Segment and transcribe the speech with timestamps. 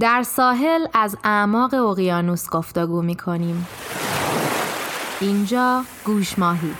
[0.00, 3.66] در ساحل از اعماق اقیانوس گفتگو می کنیم.
[5.20, 6.74] اینجا گوش ماهی.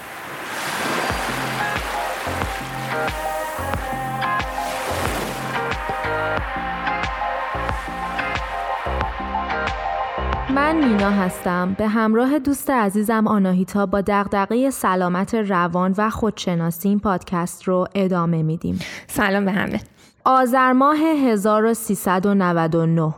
[10.54, 11.74] من مینا هستم.
[11.78, 18.42] به همراه دوست عزیزم آناهیتا با دغدغه سلامت روان و خودشناسی این پادکست رو ادامه
[18.42, 18.78] میدیم.
[19.06, 19.80] سلام به همه.
[20.24, 23.14] آذر ماه 1399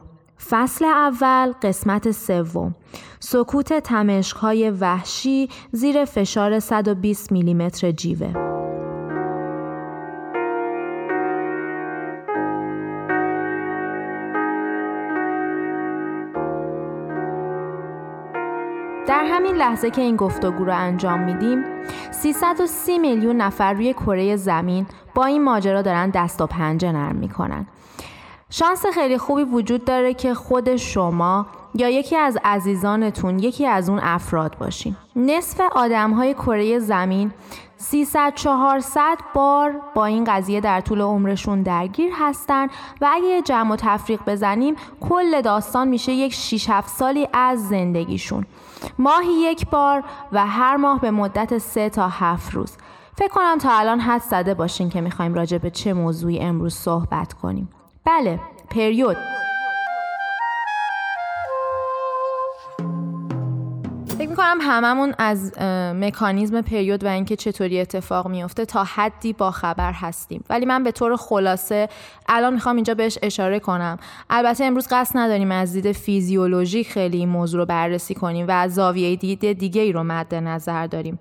[0.49, 2.75] فصل اول قسمت سوم.
[3.21, 8.54] سکوت تمشکهای وحشی زیر فشار 120 میلیمتر جیوه.
[19.55, 21.65] همین لحظه که این گفتگو رو انجام میدیم
[22.11, 27.67] 330 میلیون نفر روی کره زمین با این ماجرا دارن دست و پنجه نرم می‌کنن.
[28.51, 34.01] شانس خیلی خوبی وجود داره که خود شما یا یکی از عزیزانتون یکی از اون
[34.03, 34.97] افراد باشین.
[35.17, 37.33] نصف آدم های کره زمین
[37.77, 42.67] 300 400 بار با این قضیه در طول عمرشون درگیر هستن
[43.01, 48.47] و اگه جمع و تفریق بزنیم کل داستان میشه یک 6 7 سالی از زندگیشون.
[48.99, 52.77] ماهی یک بار و هر ماه به مدت 3 تا 7 روز.
[53.17, 57.33] فکر کنم تا الان حد زده باشین که می‌خوایم راجع به چه موضوعی امروز صحبت
[57.33, 57.69] کنیم.
[58.05, 58.41] بله
[58.71, 59.17] پریود.
[64.45, 65.59] می‌کنم هممون از
[66.01, 70.45] مکانیزم پریود و اینکه چطوری اتفاق میفته تا حدی با خبر هستیم.
[70.51, 71.89] ولی من به طور خلاصه
[72.29, 73.99] الان می‌خوام اینجا بهش اشاره کنم.
[74.31, 78.75] البته امروز قصد نداریم از دید فیزیولوژی خیلی این موضوع رو بررسی کنیم و از
[78.75, 81.19] زاویه دید دیگه ای رو مد نظر داریم.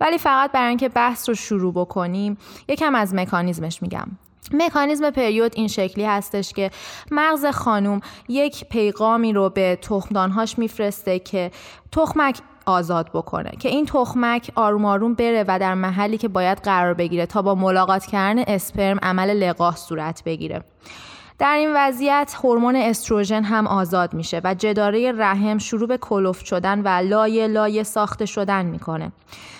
[0.00, 4.06] ولی فقط برای اینکه بحث رو شروع بکنیم یکم از مکانیزمش میگم.
[4.52, 6.70] مکانیزم پریود این شکلی هستش که
[7.10, 11.50] مغز خانوم یک پیغامی رو به تخمدانهاش میفرسته که
[11.92, 13.50] تخمک آزاد بکنه.
[13.50, 17.54] که این تخمک آروم آروم بره و در محلی که باید قرار بگیره تا با
[17.54, 20.64] ملاقات کردن اسپرم عمل لقاح صورت بگیره.
[21.38, 26.80] در این وضعیت هورمون استروژن هم آزاد میشه و جداره رحم شروع به کلوف شدن
[26.80, 29.12] و لایه لایه ساخته شدن می‌کنه.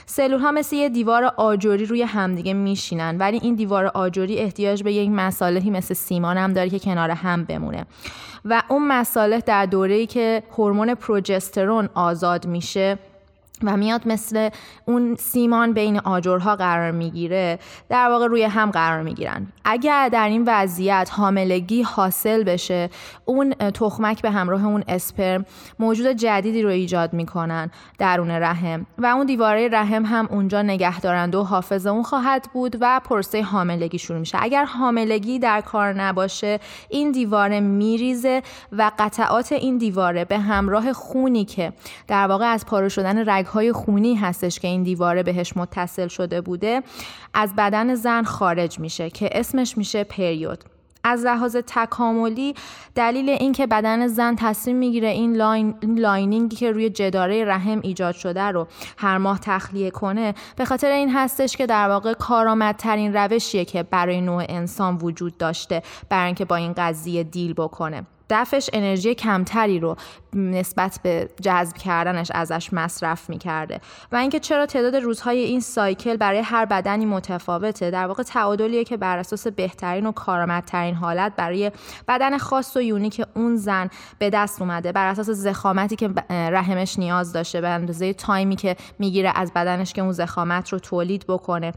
[0.07, 4.93] سلول ها مثل یه دیوار آجوری روی همدیگه میشینن ولی این دیوار آجوری احتیاج به
[4.93, 7.87] یک مصالحی مثل سیمان هم داره که کنار هم بمونه.
[8.45, 12.99] و اون مصالح در دوره‌ای که هورمون پروژسترون آزاد میشه
[13.65, 14.49] و میاد مثل
[14.85, 17.59] اون سیمان بین آجرها قرار می‌گیره
[17.89, 19.47] در واقع روی هم قرار می‌گیرن.
[19.65, 22.91] اگر در این وضعیت حاملگی حاصل بشه
[23.25, 25.45] اون تخمک به همراه اون اسپرم
[25.79, 31.43] موجود جدیدی رو ایجاد می‌کنن درون رحم و اون دیواره رحم هم اونجا نگهدارنده و
[31.43, 34.39] حافظ اون خواهد بود و پرسه حاملگی شروع میشه.
[34.41, 38.43] اگر حاملگی در کار نباشه این دیواره میریزه
[38.73, 41.73] و قطعات این دیواره به همراه خونی که
[42.09, 46.41] در واقع از پاره شدن رگ های خونی هستش که این دیواره بهش متصل شده
[46.41, 46.83] بوده
[47.35, 50.65] از بدن زن خارج میشه که اسمش میشه پریود.
[51.05, 52.55] از لحاظ تکاملی
[52.95, 58.15] دلیل اینکه بدن زن تصمیم می‌گیره این line، lining ی که روی جداره رحم ایجاد
[58.15, 58.67] شده رو
[58.99, 64.21] هر ماه تخلیه کنه به خاطر این هستش که در واقع کارآمدترین روشیه که برای
[64.21, 68.07] نوع انسان وجود داشته برای اینکه با این قضیه deal بکنه.
[68.31, 69.97] دفعش انرژی کمتری رو
[70.35, 73.81] نسبت به جذب کردنش ازش مصرف می‌کرده
[74.13, 78.97] و اینکه چرا تعداد روزهای این سایکل برای هر بدنی متفاوته در واقع تعادلیه که
[78.97, 81.73] بر اساس بهترین و کارآمدترین حالت برای
[82.09, 87.33] بدن خاص و یونیک اون زن به دست اومده بر اساس زخامتی که رحمش نیاز
[87.33, 91.73] داشته به اندازه تایمی که می‌گیره از بدنش که اون زخامت رو تولید بکنه.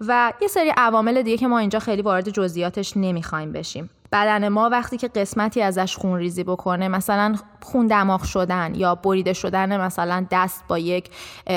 [0.00, 3.90] و یه سری عوامل دیگه که ما اینجا خیلی وارد جزئیاتش نمی‌خوایم بشیم.
[4.12, 9.32] بدن ما وقتی که قسمتی ازش خون ریزی بکنه مثلا خون دماغ شدن یا بریده
[9.32, 11.10] شدن مثلا دست با یک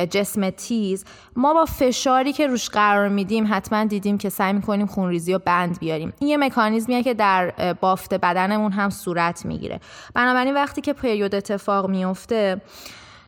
[0.10, 1.06] جسم تیز
[1.36, 5.40] ما با فشاری که روش قرار میدیم حتما دیدیم که سعی می‌کنیم خون ریزی رو
[5.46, 6.14] بند بیاریم.
[6.20, 9.80] این یه مکانیزمیه که در بافت بدنمون هم صورت می‌گیره.
[10.14, 12.62] بنابراین وقتی که پریود اتفاق میفته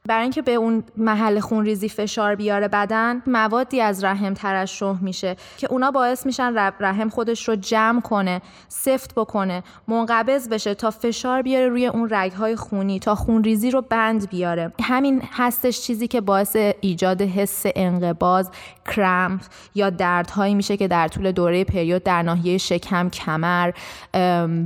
[0.08, 5.68] برای اینکه به اون محل خونریزی فشار بیاره بدن موادی از رحم ترشح میشه که
[5.72, 11.68] اونا باعث میشن رحم خودش رو جمع کنه سفت بکنه منقبض بشه تا فشار بیاره
[11.68, 14.74] روی اون رگهای خونی تا خونریزی رو بند بیاره.
[14.84, 18.52] همین هستش چیزی که باعث ایجاد حس انقباز
[18.96, 19.42] کرمپ
[19.76, 23.72] یا دردهایی میشه که در طول دوره پریود در ناحیه شکم کمر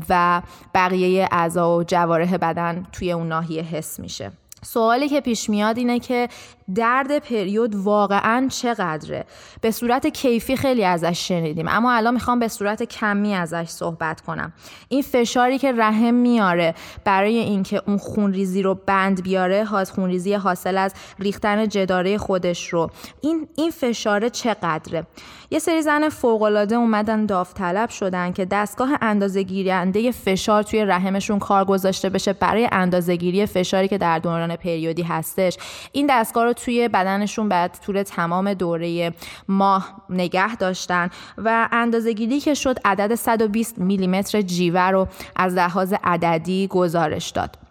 [0.10, 0.42] و
[0.76, 4.32] بقیه اعضا و جوارح بدن توی اون ناحیه حس میشه.
[4.66, 6.30] سوالی که پیش میاد اینه که
[6.76, 9.26] درد پریود واقعا چقدره؟
[9.62, 14.54] به صورت کیفی خیلی ازش شنیدیم اما الان می‌خوام به صورت کمی ازش صحبت کنم.
[14.90, 16.76] این فشاری که رحم میاره
[17.06, 22.90] برای اینکه اون خونریزی رو بند بیاره خونریزی حاصل از ریختن جداره خودش رو
[23.22, 25.08] این این فشار چقدره؟
[25.52, 31.66] یه سری زن فوقالعاده اومدن داوطلب شدن که دستگاه اندازه گیرنده فشار توی رحمشون کار
[31.66, 35.58] گذاشته بشه برای اندازهگیری فشاری که در دوران پریودی هستش.
[35.92, 39.14] این دستگاه رو توی بدنشون بعد طول تمام دوره
[39.48, 46.68] ماه نگه داشتن و اندازهگیری که شد عدد 120 میلیمتر جیوه رو از لحاظ عددی
[46.68, 47.71] گزارش داد.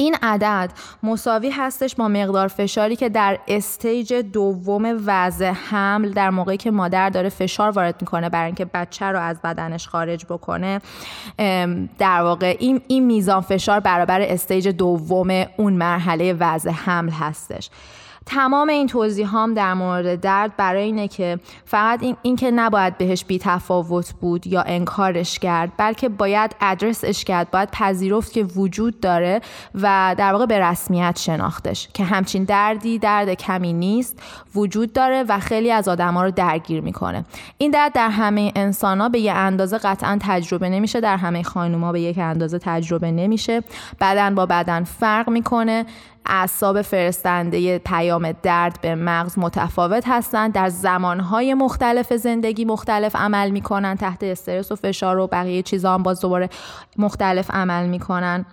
[0.00, 0.70] این عدد
[1.02, 7.10] مساوی هستش با مقدار فشاری که در stage دوم وضع حمل در موقعی که مادر
[7.10, 10.80] داره فشار وارد می‌کنه برای اینکه بچه رو از بدنش خارج بکنه
[11.98, 17.70] در واقع این, این میزان فشار برابر stage دوم اون مرحله وضع حمل هستش.
[18.26, 22.98] تمام این توضیح هم در مورد درد برای اینه که فقط این, این که نباید
[22.98, 29.00] بهش بی تفاوت بود یا انکارش کرد بلکه باید ادرسش کرد باید پذیرفت که وجود
[29.00, 29.40] داره
[29.74, 34.22] و در واقع به رسمیت شناختش که همچین دردی درد کمی نیست
[34.54, 37.24] وجود داره و خیلی از آدما رو درگیر می‌کنه.
[37.58, 41.92] این درد در همه انسان ها به یه اندازه قطعا تجربه نمیشه در همه خانوما
[41.92, 43.62] به یک اندازه تجربه نمیشه.
[44.00, 45.86] بدن با بدن فرق می‌کنه.
[46.26, 50.52] اعصاب فرستنده پیام درد به مغز متفاوت هستند.
[50.52, 56.02] در زمانهای مختلف زندگی مختلف عمل می‌کنن تحت استرس و فشار و بقیه چیزا هم
[56.02, 56.48] باز دوباره
[56.98, 58.46] مختلف عمل می‌کنن.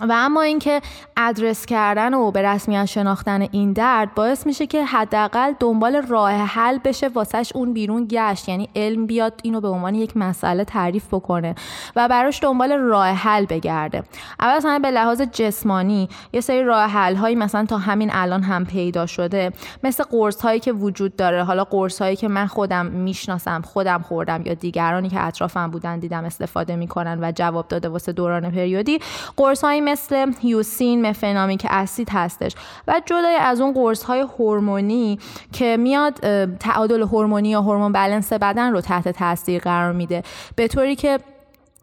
[0.00, 0.80] و اما اینکه
[1.16, 6.78] ادرس کردن و به رسمیت شناختن این درد باعث میشه که حداقل دنبال راه حل
[6.78, 8.48] بشه واسش اون بیرون گشت.
[8.48, 11.54] یعنی علم بیاد اینو به عنوان یک مسئله تعریف بکنه
[11.96, 14.02] و براش دنبال راه حل بگرده.
[14.40, 18.64] اول مثلا به لحاظ جسمانی یه سری راه حل هایی مثلا تا همین الان هم
[18.64, 19.52] پیدا شده.
[19.84, 21.44] مثل قرص هایی که وجود داره.
[21.44, 26.24] حالا قرص هایی که من خودم می‌شناسم خودم خوردم یا دیگرانی که اطرافم بودن دیدم
[26.24, 28.98] استفاده می‌کنن و جواب داده واسه دوران پریودی.
[29.36, 32.54] قرص مثل هیوسین مفنامیک اسید هستش.
[32.88, 35.18] و جدای از اون قرص های هورمونی
[35.52, 36.14] که میاد
[36.56, 40.22] تعادل هورمونی یا هورمون بلنس بدن رو تحت تاثیر قرار میده.
[40.56, 41.18] به طوری که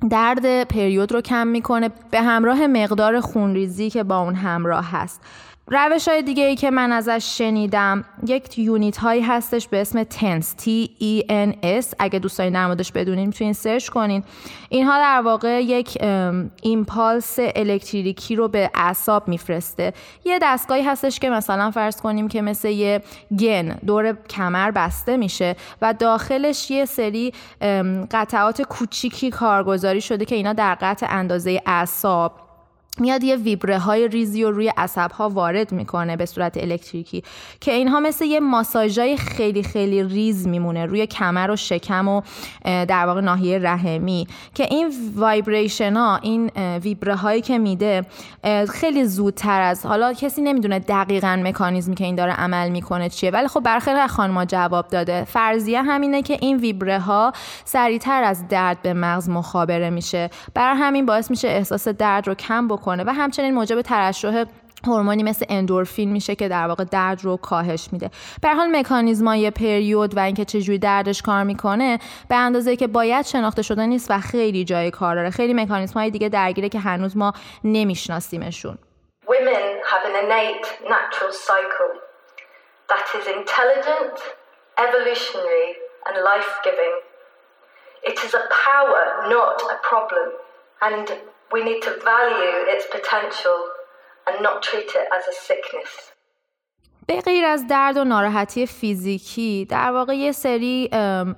[0.09, 5.21] درد پریود رو کم می‌کنه به همراه مقدار خونریزی که با اون همراه هست.
[5.67, 10.55] روش های دیگه ای که من ازش شنیدم یک unit هایی هستش به اسم TENS
[10.59, 14.23] T E N S اگه دوستانی در موردش بدونین می‌تونین سرچ کنین.
[14.69, 15.97] اینها در واقع یک
[16.61, 19.93] impulse الکتریکی رو به اعصاب میفرسته.
[20.25, 23.01] یه دستگاهی هستش که مثلا فرض کنیم که مثل یه
[23.39, 27.33] گن دور کمر بسته میشه و داخلش یه سری
[28.11, 32.50] قطعات کوچیکی کارگذاری شده که اینا در واقع اندازه اعصاب
[32.97, 37.23] میاد یه ویبره های ریزی و روی عصب ها وارد می‌کنه به صورت الکتریکی
[37.61, 42.21] که اینها مثل یه ماساژای خیلی خیلی ریز میمونه روی کمر و شکم و
[42.65, 46.47] در واقع ناحیه رحمی که این vibration ها این
[46.77, 48.05] ویبره هایی که میده
[48.69, 53.47] خیلی زودتر از حالا کسی نمی‌دونه دقیقا مکانیزمی که این داره عمل می‌کنه چیه ولی
[53.47, 55.23] خب برخی از خانم‌ها جواب داده.
[55.23, 57.33] فرضیه همینه که این ویبره ها
[57.65, 60.29] سریعتر از درد به مغز مخابره میشه.
[60.53, 63.03] بر همین باعث میشه احساس درد رو کم بکنه.
[63.03, 64.43] و همچنین موجب ترشح
[64.87, 68.09] هورمونی مثل اندورفین میشه که در واقع درد رو کاهش میده.
[68.41, 71.99] به حال مکانیزمای پریود و اینکه چجوری دردش کار می‌کنه
[72.29, 75.29] به اندازه که باید شناخته شده نیست و خیلی جای کار داره.
[75.29, 77.33] خیلی مکانیزم های دیگه درگیره که هنوز ما
[77.63, 78.77] نمیشناسیمشون.
[90.83, 93.69] And We need to value its potential
[94.27, 96.10] and not treat it as a sickness.
[97.07, 100.89] به غیر از درد و ناراحتی فیزیکی در واقع یه سری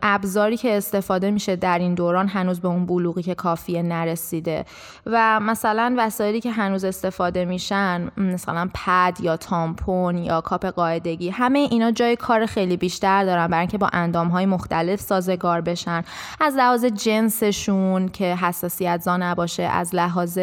[0.01, 4.65] ابزاری که استفاده میشه در این دوران هنوز به اون بلوغی که کافیه نرسیده
[5.05, 11.60] و مثلا وسایلی که هنوز استفاده میشن مثلا پد یا تامپون یا کاپ قاعدگی همه
[11.60, 16.03] اینا جای کار خیلی بیشتر دارن برای اینکه با اندام های مختلف سازگار بشن.
[16.41, 20.39] از لحاظ جنسشون که حساسیت زا نباشه از لحاظ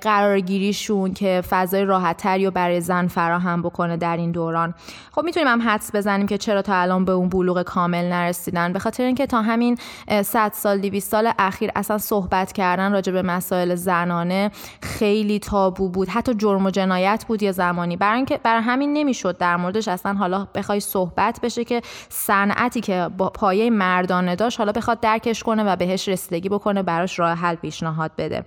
[0.00, 4.74] قرارگیریشون که فضای راحتتری رو برای زن فراهم بکنه در این دوران.
[5.12, 8.72] خب می‌تونیم هم حدس بزنیم که چرا تا الان به اون بلوغ کامل نرسیدن.
[8.72, 9.78] به خاطر اینکه تا همین
[10.22, 14.50] 100 سال 200 سال اخیر اصلا صحبت کردن راجع به مسائل زنانه
[14.82, 16.08] خیلی تابو بود.
[16.08, 17.96] حتی جرم و جنایت بود یه زمانی.
[17.96, 23.10] برای اینکه برای همین نمی‌شد در موردش اصلا حالا بخوای صحبت بشه که صنعتی که
[23.18, 27.54] با پایه مردانه داشت حالا بخواد درکش کنه و بهش رسیدگی بکنه براش راه حل
[27.54, 28.44] پیشنهاد بده.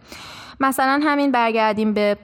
[0.60, 2.18] مثلا همین برگردیم به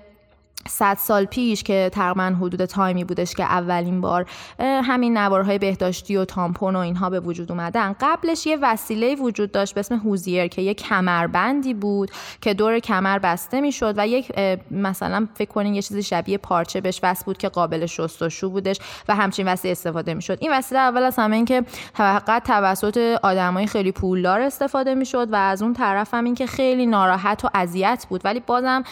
[0.68, 4.26] صد سال پیش که تقریبا حدود تایمی بودش که اولین بار
[4.60, 7.96] همین نوارهای بهداشتی و تامپون و اینها به وجود اومدن.
[8.02, 12.12] قبلش یه وسیله وجود داشت به اسم هوزیر که یه کمربندی بود
[12.42, 14.32] که دور کمر بسته می‌شد و یک
[14.72, 19.16] مثلا فکر کنین یه چیزی شبیه پارچه بهش وصل بود که قابل شستشو بودش و
[19.16, 20.38] همچین وسیله استفاده می‌شد.
[20.42, 21.64] این وسیله اول از همه این که
[21.94, 26.86] فقط توسط آدمای خیلی پولدار استفاده می‌شد و از اون طرف هم این که خیلی
[26.86, 28.22] ناراحت و اذیت بود.
[28.24, 28.84] ولی بازم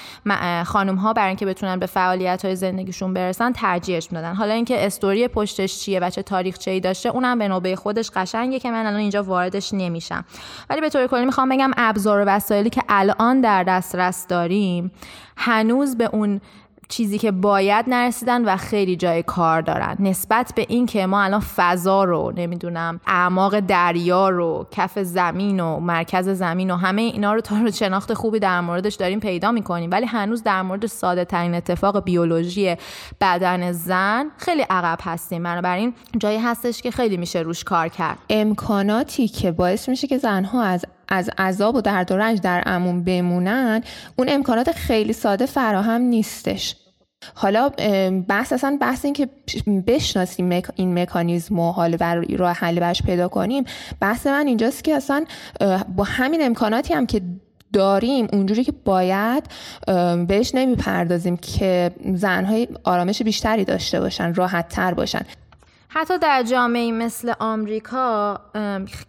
[0.65, 4.35] خانم ها برای اینکه بتونن به فعالیت های زندگیشون برسن ترجیحش می‌دادن.
[4.35, 8.59] حالا اینکه استوری پشتش چیه و چه تاریخچه ای داشته اونم به نوبه خودش قشنگه
[8.59, 10.25] که من الان اینجا واردش نمیشم.
[10.69, 14.91] ولی به طور کلی می‌خوام بگم ابزار و وسایلی که الان در دسترس داریم
[15.37, 16.41] هنوز به اون
[16.89, 19.95] چیزی که باید نرسیدن و خیلی جای کار دارن.
[19.99, 25.79] نسبت به این که ما الان فضا رو نمی‌دونم اعماق دریا رو کف زمین و
[25.79, 29.91] مرکز زمین و همه اینا رو تا رو شناخت خوبی در موردش داریم پیدا می‌کنیم.
[29.91, 32.75] ولی هنوز در مورد ساده ترین اتفاق بیولوژی
[33.21, 35.43] بدن زن خیلی عقب هستیم.
[35.43, 38.17] بنابراین جایی هستش که خیلی میشه روش کار کرد.
[38.29, 43.03] امکاناتی که باعث میشه که زنها از از عذاب و درد و رنج در امون
[43.03, 43.83] بمونن
[44.15, 46.75] اون امکانات خیلی ساده فراهم نیستش.
[47.35, 47.69] حالا
[48.27, 49.29] بحث اصلا بحث این که
[49.87, 53.63] بشناسیم این مکانیزم و حال بر راه حل برش پیدا کنیم
[53.99, 55.25] بحث من اینجاست که اصلا
[55.95, 57.21] با همین امکاناتی هم که
[57.73, 59.43] داریم اونجوری که باید
[60.27, 65.21] بهش نمی‌پردازیم که زنهای آرامش بیشتری داشته باشن راحت تر باشن.
[65.89, 68.39] حتی در جامعه مثل آمریکا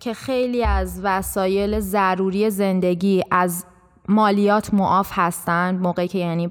[0.01, 3.65] که خیلی از وسایل ضروری زندگی از
[4.09, 6.51] مالیات معاف هستند موقعی که یعنی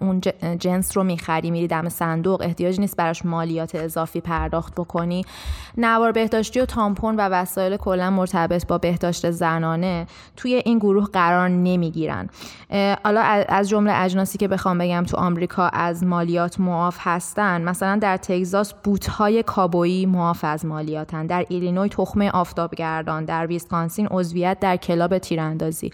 [0.00, 0.20] اون
[0.58, 5.24] جنس رو می‌خری میری دم صندوق احتیاج نیست براش مالیات اضافی پرداخت بکنی.
[5.76, 10.06] نوار بهداشتی و تامپون و وسایل کلا مرتبط با بهداشت زنانه
[10.36, 12.28] توی این گروه قرار نمی‌گیرن.
[13.04, 18.16] حالا از جمله اجناسی که بخوام بگم تو آمریکا از مالیات معاف هستن مثلا در
[18.16, 21.26] تگزاس بوتهای کابویی معاف از مالیاتن.
[21.26, 25.90] در ایلینوی تخمه آفتابگردان در ویسکانسین عضویت در کلاب تیراندازی.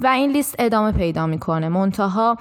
[0.00, 1.68] و این لیست ادامه پیدا می‌کنه.
[1.68, 2.36] منتها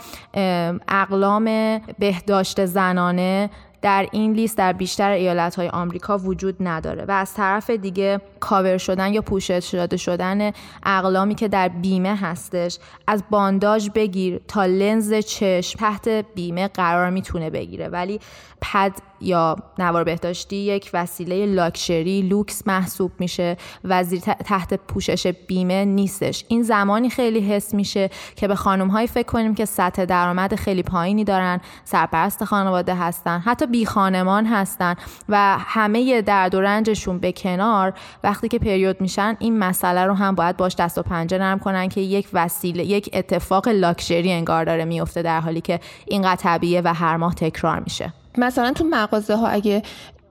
[0.87, 3.49] اقلام بهداشت زنانه
[3.81, 8.77] در این لیست در بیشتر ایالت های آمریکا وجود نداره و از طرف دیگه کاور
[8.77, 10.51] شدن یا پوشش شده شدن
[10.83, 17.49] اقلامی که در بیمه هستش از بانداژ بگیر تا لنز چشم تحت بیمه قرار می‌تونه
[17.49, 17.87] بگیره.
[17.87, 18.19] ولی
[18.61, 18.91] پد
[19.23, 26.45] یا نوار بهداشتی یک وسیله لاکچری لوکس محسوب میشه وزیر تحت پوشش بیمه نیستش.
[26.47, 30.83] این زمانی خیلی حس میشه که به خانم های فکر کنیم که سطح درآمد خیلی
[30.83, 34.95] پایینی دارن سرپرست خانواده هستن حتی بی خانمان هستن
[35.29, 37.93] و همه درد و رنجشون به کنار.
[38.23, 41.89] وقتی که پریود میشن این مسئله رو هم باید باش دست و پنجه نرم کنن
[41.89, 46.93] که یک وسیله یک اتفاق لاکچری انگار داره میفته در حالی که اینقدر طبیعیه و
[46.93, 48.13] هر ماه تکرار میشه.
[48.37, 49.81] مثلا تو مغازه ها اگه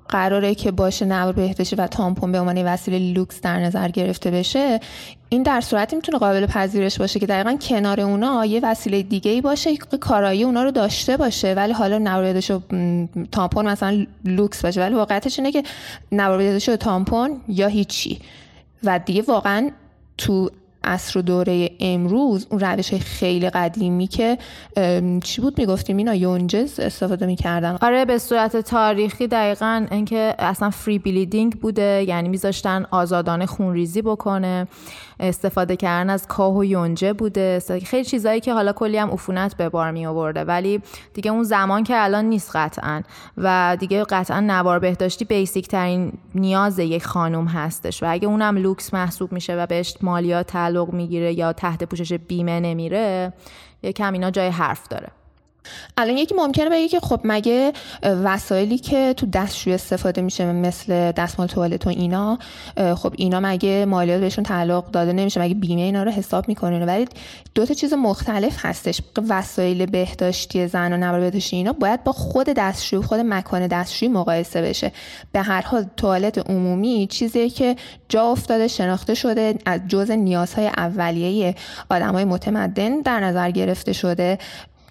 [0.08, 4.80] قراره که باشه نوار بهداشتی و تامپون به عنوان وسیله لوکس در نظر گرفته بشه
[5.28, 9.40] این در صورتی می‌تونه قابل پذیرش باشه که دقیقا کنار اونا یه وسیله دیگه ای
[9.40, 12.60] باشه که کارایی اونا رو داشته باشه ولی حالا نوار بهداشتی و
[13.32, 14.80] تامپون مثلا لوکس باشه.
[14.80, 15.62] ولی واقعیتش اینه که
[16.12, 18.20] نوار بهداشتی و تامپون یا هیچی.
[18.84, 19.70] و دیگه واقعا
[20.18, 20.50] تو
[20.84, 24.38] عصر و دوره امروز اون روش خیلی قدیمی که
[25.24, 27.78] چی بود می‌گفتیم اینا؟ یونجه استفاده می‌کردن.
[27.82, 34.66] آره به صورت تاریخی دقیقا اینکه اصلا free bleeding بوده یعنی میذاشتن آزادانه خونریزی بکنه.
[35.20, 37.62] استفاده کردن از کاه و یونجه بوده.
[37.84, 40.82] خیلی چیزایی که حالا کلی هم عفونت به بار می آورده ولی
[41.14, 43.02] دیگه اون زمان که الان نیست قطعا.
[43.36, 48.02] و دیگه قطعا نوار بهداشتی basic ترین نیاز یک خانم هستش.
[48.02, 52.60] و اگه اونم لوکس محسوب میشه و بهش مالیات تعلق می‌گیره یا تحت پوشش بیمه
[52.60, 53.32] نمیره
[53.82, 55.08] یکم اینا جای حرف داره.
[55.96, 61.48] الان یکی ممکنه بگه که خب مگه وسایلی که تو دستشوی استفاده میشه مثل دستمال
[61.48, 62.38] توالت و اینا
[62.96, 67.08] خب اینا مگه مالیات بهشون تعلق داده نمیشه؟ مگه بیمه اینا رو حساب می‌کنه؟ ولی
[67.54, 69.00] دو تا چیز مختلف هستش.
[69.28, 74.62] وسایل بهداشتی زن و نوار بهداشتی اینا باید با خود دستشوی خود مکان دستشویی مقایسه
[74.62, 74.92] بشه.
[75.32, 77.76] به هر حال توالت عمومی چیزی که
[78.08, 81.54] جا افتاده شناخته شده از جزء نیازهای اولیه
[81.90, 84.38] آدمای متمدن در نظر گرفته شده.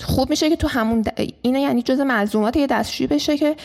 [0.03, 1.09] خوب میشه که تو همون د...
[1.41, 3.55] اینا یعنی جز ملزومات یه دستشویی بشه که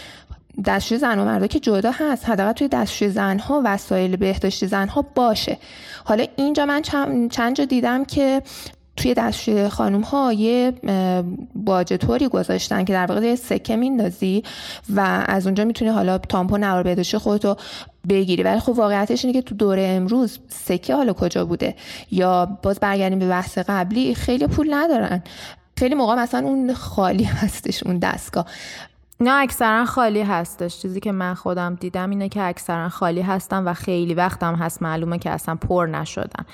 [0.64, 5.58] دستشوی زن و مردا که جدا هست حداقل توی دستشوی زنها وسایل بهداشتی زنها باشه.
[6.04, 6.82] حالا اینجا من
[7.28, 8.42] چند جا دیدم که
[8.96, 10.72] توی دستشوی خانم ها یه
[11.54, 14.42] باجه گذاشتن که در واقع یه سکه میندازی
[14.94, 17.56] و از اونجا می‌تونی حالا تامپون نوار بهداشتی خودتو
[18.08, 18.42] بگیری.
[18.42, 21.74] ولی خب واقعیتش اینه که تو دوره امروز سکه حالا کجا بوده؟
[22.10, 25.22] یا باز برگردیم به بحث قبلی خیلی پول ندارن.
[25.78, 28.46] خیلی موقع مثلا اون خالی هستش اون دستگاه.
[29.20, 30.78] نه اکثرا خالی هستش.
[30.78, 34.82] چیزی که من خودم دیدم اینه که اکثرا خالی هستن و خیلی وقتم هست.
[34.82, 36.44] معلومه که اصلا پر نشدن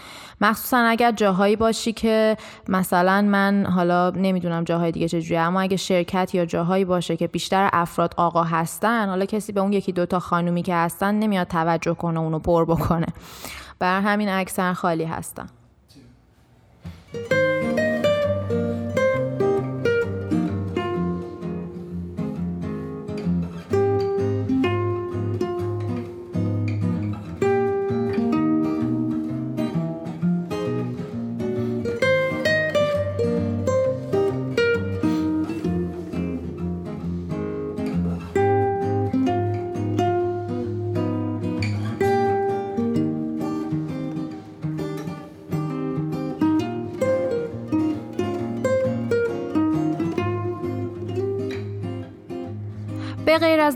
[0.41, 2.37] مخصوصا اگر جاهایی باشی که
[2.69, 7.71] مثلا من حالا نمی‌دونم جاهای دیگه چجوری اما اگه شرکت یا جاهایی باشه که بیشتر
[7.73, 12.21] افراد آقا هستن حالا کسی به اون یکی دوتا خانومی که هستن نمیاد توجه کنه
[12.21, 13.07] اونو پر بکنه.
[13.79, 15.47] بر همین اکثرا خالی هستن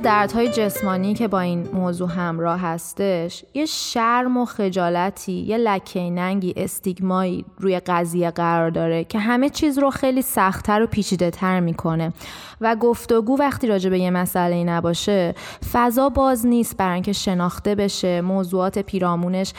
[0.06, 6.54] دردهای جسمانی که با این موضوع همراه هستش یه شرم و خجالتی یه لکه ننگی
[6.56, 12.12] استیگمایی روی قضیه قرار داره که همه چیز رو خیلی سختتر و پیچیده تر می‌کنه.
[12.60, 15.34] و گفتگو وقتی راجع به یه مسئله نباشه
[15.72, 18.20] فضا باز نیست برای اینکه شناخته بشه.
[18.20, 19.52] موضوعات پیرامونش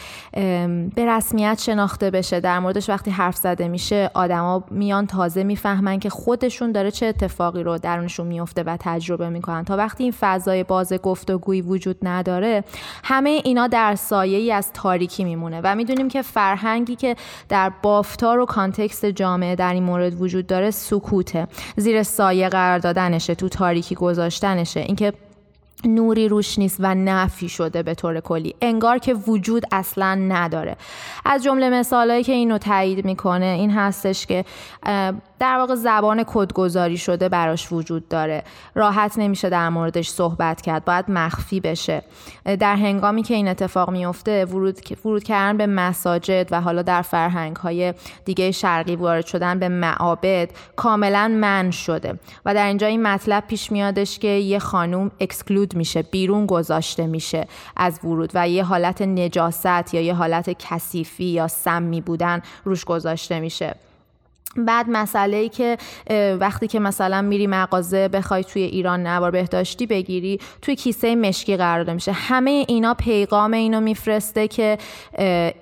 [0.95, 2.39] به رسمیت شناخته بشه.
[2.39, 7.63] در موردش وقتی حرف زده میشه آدما میان تازه می‌فهمن که خودشون داره چه اتفاقی
[7.63, 9.63] رو درونشون میفته و تجربه می‌کنن.
[9.63, 12.63] تا وقتی این فضای باز گفتگویی وجود نداره
[13.03, 15.61] همه اینا در سایه ای از تاریکی میمونه.
[15.63, 17.15] و می‌دونیم که فرهنگی که
[17.49, 21.47] در بافتار و کانتکست جامعه در این مورد وجود داره سکوته.
[21.77, 24.79] زیر سایه قرار دادنشه تو تاریکی گذاشتنشه.
[24.79, 25.13] اینکه
[25.86, 28.55] نوری روش نیست و نفی شده به طور کلی.
[28.62, 30.75] انگار که وجود اصلا نداره.
[31.25, 34.46] از جمله مثالهایی که اینو تایید می‌کنه این هستش که
[35.39, 38.43] در واقع زبان کدگذاری شده براش وجود داره.
[38.75, 40.86] راحت نمیشه در موردش صحبت کرد.
[40.86, 42.03] باید مخفی بشه.
[42.60, 47.55] در هنگامی که این اتفاق میفته ورود, ورود کردن به مساجد و حالا در فرهنگ
[47.55, 47.93] های
[48.25, 52.19] دیگه شرقی وارد شدن به معابد کاملا من شده.
[52.46, 57.47] و در اینجا این مطلب پیش میادش که یه خانوم اکسکلود میشه بیرون گذاشته میشه
[57.75, 63.39] از ورود و یه حالت نجاست یا یه حالت کثیفی یا سمی بودن روش گذاشته
[63.39, 63.75] میشه.
[64.55, 65.77] بعد مسئله ای که
[66.39, 71.77] وقتی که مثلا میری مغازه بخوای توی ایران نوار بهداشتی بگیری توی کیسه مشکی قرار
[71.79, 74.77] داده میشه همه اینا پیغام اینو میفرسته که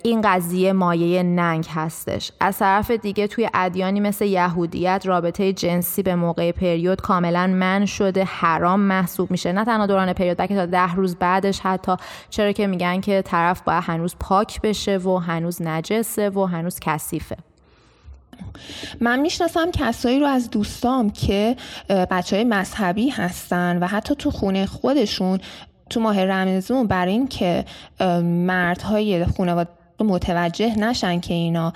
[0.03, 2.31] این قضیه مایه ننگ هستش.
[2.39, 8.23] از طرف دیگه توی ادیانی مثل یهودیت رابطه جنسی به موقع پریود کاملا من شده
[8.23, 9.51] حرام محسوب میشه.
[9.51, 11.95] نه تنها دوران پریود بلکه تا ده روز بعدش حتی.
[12.29, 17.37] چرا که میگن که طرف باید هنوز پاک بشه و هنوز نجسه و هنوز کثیفه.
[19.01, 21.55] من می‌شناسم کسایی رو از دوستام که
[21.89, 25.39] بچه های مذهبی هستن و حتی تو خونه خودشون
[25.89, 27.65] تو ماه رمزون برای اینکه
[28.23, 29.69] مردهای خانواده
[29.99, 31.73] متوجه نشن که اینا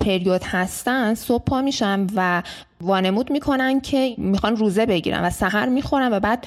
[0.00, 2.42] پریود هستن صبح پا میشن و
[2.80, 6.46] وانمود می‌کنن که می‌خوان روزه بگیرن و سحر می‌خورن و بعد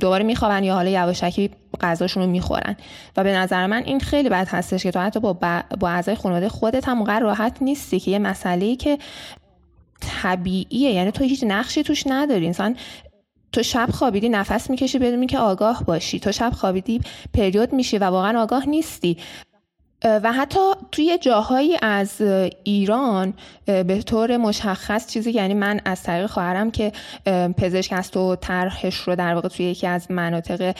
[0.00, 2.76] دوباره میخوابن یا حالا یواشکی غذاشون رو می‌خورن.
[3.16, 5.32] و به نظر من این خیلی بد هستش که تو حتی با,
[5.80, 8.98] با اعضای خانواده خودت هم راحت نیستی که یه مسئله که
[10.00, 10.90] طبیعیه.
[10.90, 12.46] یعنی تو هیچ نقشی توش نداری.
[12.46, 12.76] انسان
[13.52, 16.20] تو شب خوابیدی نفس می‌کشی بدون که آگاه باشی.
[16.20, 17.00] تو شب خوابیدی
[17.34, 19.16] پریود میشی و واقعا آگاه نیستی.
[20.04, 20.58] و حتی
[20.92, 22.20] توی جاهایی از
[22.64, 23.34] ایران
[23.66, 26.92] به طور مشخص چیزی یعنی من از طریق خواهرم که
[27.56, 30.74] پزشک است و طرحش رو در واقع توی یکی از مناطق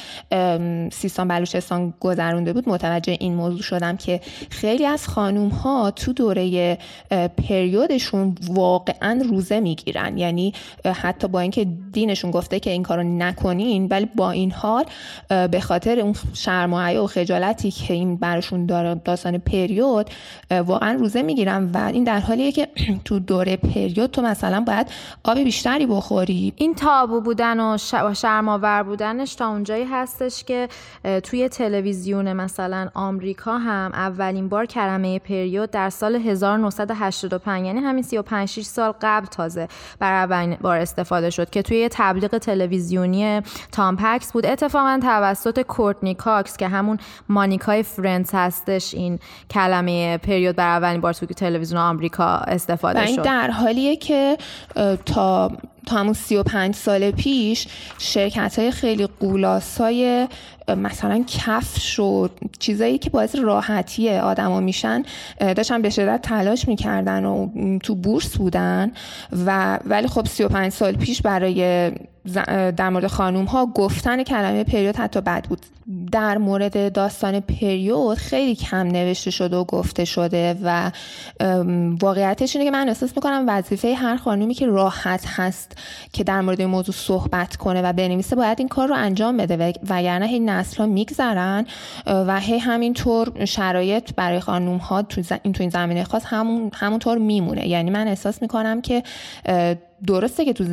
[0.93, 6.79] سیستان بلوچستان گذرونده بود متوجه این موضوع شدم که خیلی از خانوم ها تو دوره
[7.49, 10.19] پریودشون واقعا روزه می‌گیرن.
[10.19, 10.53] یعنی
[10.85, 14.85] حتی با اینکه دینشون گفته که این کارو نکنین ولی با این حال
[15.29, 20.11] به خاطر اون شرم و خجالتی که این برشون داره داستان پریود
[20.51, 22.69] واقعا روزه می‌گیرم و این در حالیه که
[23.05, 24.87] تو دوره پریود تو مثلا باید
[25.25, 26.53] آب بیشتری بخوری.
[26.57, 27.79] این تابو بودن و
[28.15, 30.69] شرماور بودنش تا اونجایی هستش که
[31.23, 38.49] توی تلویزیون مثلا آمریکا هم اولین بار کلمه پریود در سال 1985 یعنی همین 35
[38.49, 39.69] 6 سال قبل تازه
[39.99, 43.41] برا اولین بار استفاده شد که توی تبلیغ تلویزیونی
[43.73, 44.47] Tampax بود.
[44.47, 49.19] اتفاقا توسط کورتنی کاکس که همون مانیکای Friends هستش این
[49.51, 53.23] کلمه پریود برا اولین بار توی تلویزیون آمریکا استفاده شد.
[53.23, 54.37] در حالیه که
[55.07, 55.53] تا
[55.87, 57.67] تا همون 35 سال پیش
[57.99, 60.29] شرکت های خیلی قولاسای
[60.77, 65.03] مثلا کفش و چیزایی که باعث راحتی آدما میشن
[65.41, 68.93] داشتن به شدت تلاش می‌کردن و تو بورس بودن
[69.47, 71.93] و ولی خب 35 سال پیش برای
[72.77, 75.67] در مورد خانوم ها گفتن کلمه پریود حتی بد بود.
[76.13, 80.91] در مورد داستان پریود خیلی کم نوشته شده و گفته شده و
[82.01, 85.79] واقعیتش اینه که من احساس می‌کنم وظیفه هر خانومی که راحت هست
[86.13, 89.73] که در مورد این موضوع صحبت کنه و بنویسه باید این کار رو انجام بده
[89.89, 91.67] وگرنه هی نسل ها میگذرن
[92.07, 97.69] و هی همینطور شرایط برای خانوم ها تو این زمینه خاص همون همونطور میمونه.
[97.69, 99.03] یعنی من احساس می‌کنم که
[100.07, 100.65] درسته که تو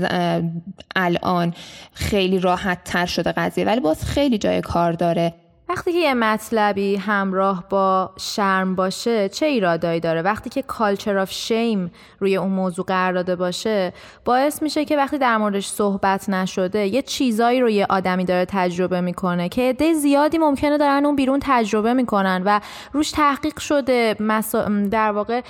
[0.96, 1.54] الان
[1.94, 5.34] خیلی راحت تر شده قضیه ولی باز خیلی جای کار داره.
[5.69, 11.32] وقتی که یه مطلبی همراه با شرم باشه چه ایرادایی داره؟ وقتی که کالچر آف
[11.32, 13.93] شیم روی اون موضوع قرار داده باشه
[14.25, 19.01] باعث میشه که وقتی در موردش صحبت نشده یه چیزایی رو یه آدمی داره تجربه
[19.01, 22.60] می‌کنه که عده زیادی ممکنه دارن اون بیرون تجربه می‌کنن و
[22.93, 24.15] روش تحقیق شده
[24.91, 25.41] در واقع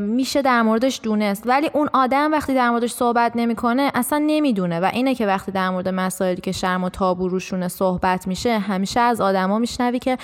[0.00, 1.42] میشه در موردش دونست.
[1.46, 4.80] ولی اون آدم وقتی در موردش صحبت نمی‌کنه اصلا نمی‌دونه.
[4.80, 9.00] و اینه که وقتی در مورد مسائلی که شرم و تابو روشونه صحبت میشه همیشه
[9.00, 10.18] از آدما میشنوی که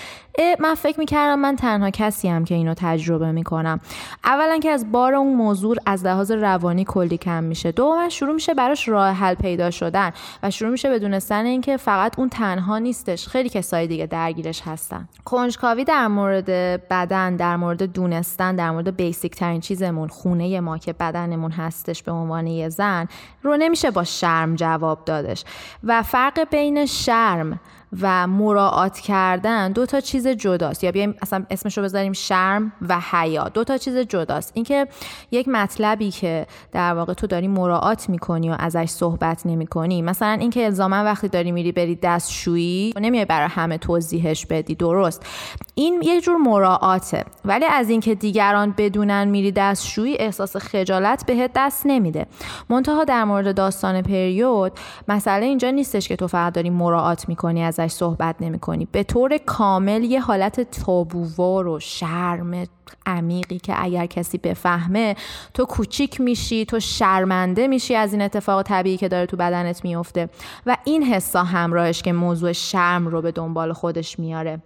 [0.59, 3.81] من فکر می‌کردم من تنها کسی هم که اینو تجربه می‌کنم.
[4.25, 7.73] اولا که از بار اون موضوع از لحاظ روانی کلی کم میشه.
[7.73, 12.19] دوما شروع میشه براش راه حل پیدا شدن و شروع میشه به دونستن اینکه فقط
[12.19, 13.29] اون تنها نیستش.
[13.29, 15.09] خیلی کسای دیگه درگیرش هستن.
[15.25, 16.51] کنجکاوی در مورد
[16.89, 22.13] بدن در مورد دونستن در مورد بیسیک ترین چیزمون خونه ما که بدنمون هستش به
[22.13, 23.09] عنوان یه زن
[23.43, 25.45] رو نمیشه با شرم جواب دادش.
[25.85, 27.61] و فرق بین شرم
[28.01, 30.85] و مراعات کردن دو تا چیز جداست.
[30.85, 33.49] یا بیایم اصلا اسمشو بذاریم شرم و حیا.
[33.49, 34.53] دو تا چیز جداست.
[34.55, 34.89] اینکه
[35.31, 40.65] یک مطلبی که در واقع تو داری مراعات می‌کنی و ازش صحبت نمی‌کنی مثلا اینکه
[40.65, 44.75] الزاما وقتی داری میری بری دستشویی نمیای برای همه توضیحش بدی.
[44.75, 45.27] درست.
[45.75, 47.25] این یه جور مراعاته.
[47.45, 52.27] ولی از اینکه دیگران بدونن میری دستشویی احساس خجالت بهت دست نمیده.
[52.69, 54.73] منتها در مورد داستان پریود
[55.09, 59.39] مسئله اینجا نیستش که تو فقط داری مراعات می‌کنی ازش صحبت نمی کنی به طور
[59.39, 62.67] کامل یه حالت تابووار و شرم
[63.07, 65.17] عمیقی که اگر کسی بفهمه
[65.55, 70.29] تو کوچیک میشی تو شرمنده میشی از این اتفاق طبیعی که داره تو بدنت میفته
[70.67, 74.63] و این حسا همراهش که موضوع شرم رو به دنبال خودش میاره.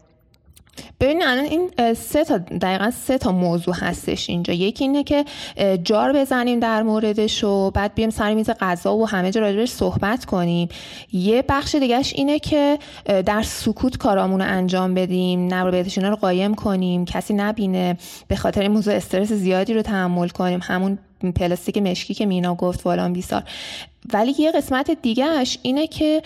[1.00, 4.54] ببینید الان این سه تا دقیقا سه تا موضوع هستش اینجا.
[4.54, 5.24] یکی اینه که
[5.84, 10.24] جار بزنیم در موردش و بعد بیم سر میز غذا و همه جا راجبش صحبت
[10.24, 10.68] کنیم.
[11.12, 17.04] یه بخش دیگهش اینه که در سکوت کارامون رو انجام بدیم نبر رو قایم کنیم
[17.04, 17.96] کسی نبینه
[18.28, 20.60] به خاطر این موضوع استرس زیادی رو تحمل کنیم.
[20.62, 20.98] همون
[21.36, 23.42] پلاستیک مشکی که مینا گفت فلان بیسار.
[24.12, 26.22] ولی یه قسمت دیگهش اینه که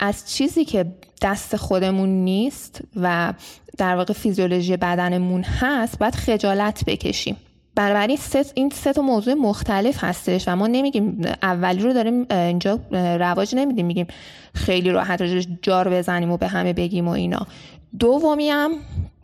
[0.00, 0.86] از چیزی که
[1.22, 3.34] دست خودمون نیست و
[3.78, 7.36] در واقع فیزیولوژی بدنمون هست باید خجالت بکشیم.
[7.74, 8.18] بنابراین
[8.54, 13.86] این سه تا موضوع مختلف هستش و ما نمیگیم اولی رو داریم اینجا رواج نمیدیم
[13.86, 14.06] میگیم
[14.54, 15.22] خیلی راحت
[15.62, 17.46] جار بزنیم و به همه بگیم و اینا.
[17.98, 18.70] دومی هم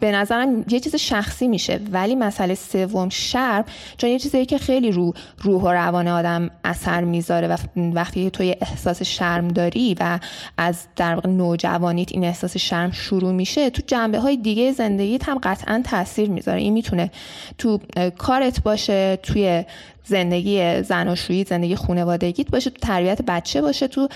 [0.01, 3.65] به نظرم یه چیز شخصی میشه ولی مسئله سوم شرم
[3.97, 8.43] چون یه چیزی که خیلی رو روح و روان آدم اثر می‌ذاره و وقتی تو
[8.43, 10.19] یه احساس شرم داری و
[10.59, 15.83] از در نوجوانیت این احساس شرم شروع میشه تو جنبه های دیگه زندگیت هم قطعا
[15.85, 16.61] تاثیر می‌ذاره.
[16.61, 17.11] این می‌تونه
[17.59, 17.79] تو
[18.19, 19.65] کارت باشه توی
[20.05, 24.09] زندگی زناشویی زندگی خانوادگیت باشه تو تربیت بچه باشه تو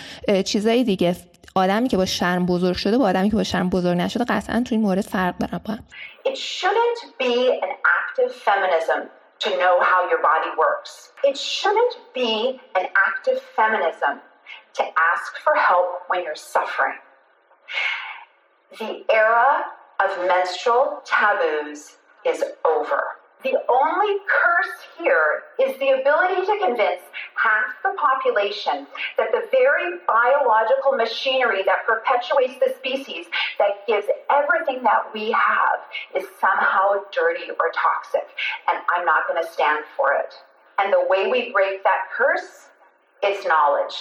[0.44, 1.16] چیزای دیگه.
[1.58, 4.74] آدمی که با شرم بزرگ شده با آدمی که با شرم بزرگ نشده قطعا تو
[4.74, 5.74] این مورد فرق دارن با
[6.30, 9.00] It shouldn't be an active feminism
[9.44, 10.92] to know how your body works.
[11.24, 14.14] It shouldn't be an active feminism
[14.78, 16.98] to ask for help when you're suffering.
[18.78, 19.50] The era
[20.04, 23.17] of menstrual taboos is over.
[23.44, 27.02] The only curse here is the ability to convince
[27.36, 33.26] half the population that the very biological machinery that perpetuates the species,
[33.58, 35.78] that gives everything that we have,
[36.16, 38.26] is somehow dirty or toxic.
[38.68, 40.34] And I'm not going to stand for it.
[40.80, 42.70] And the way we break that curse
[43.22, 43.94] is knowledge.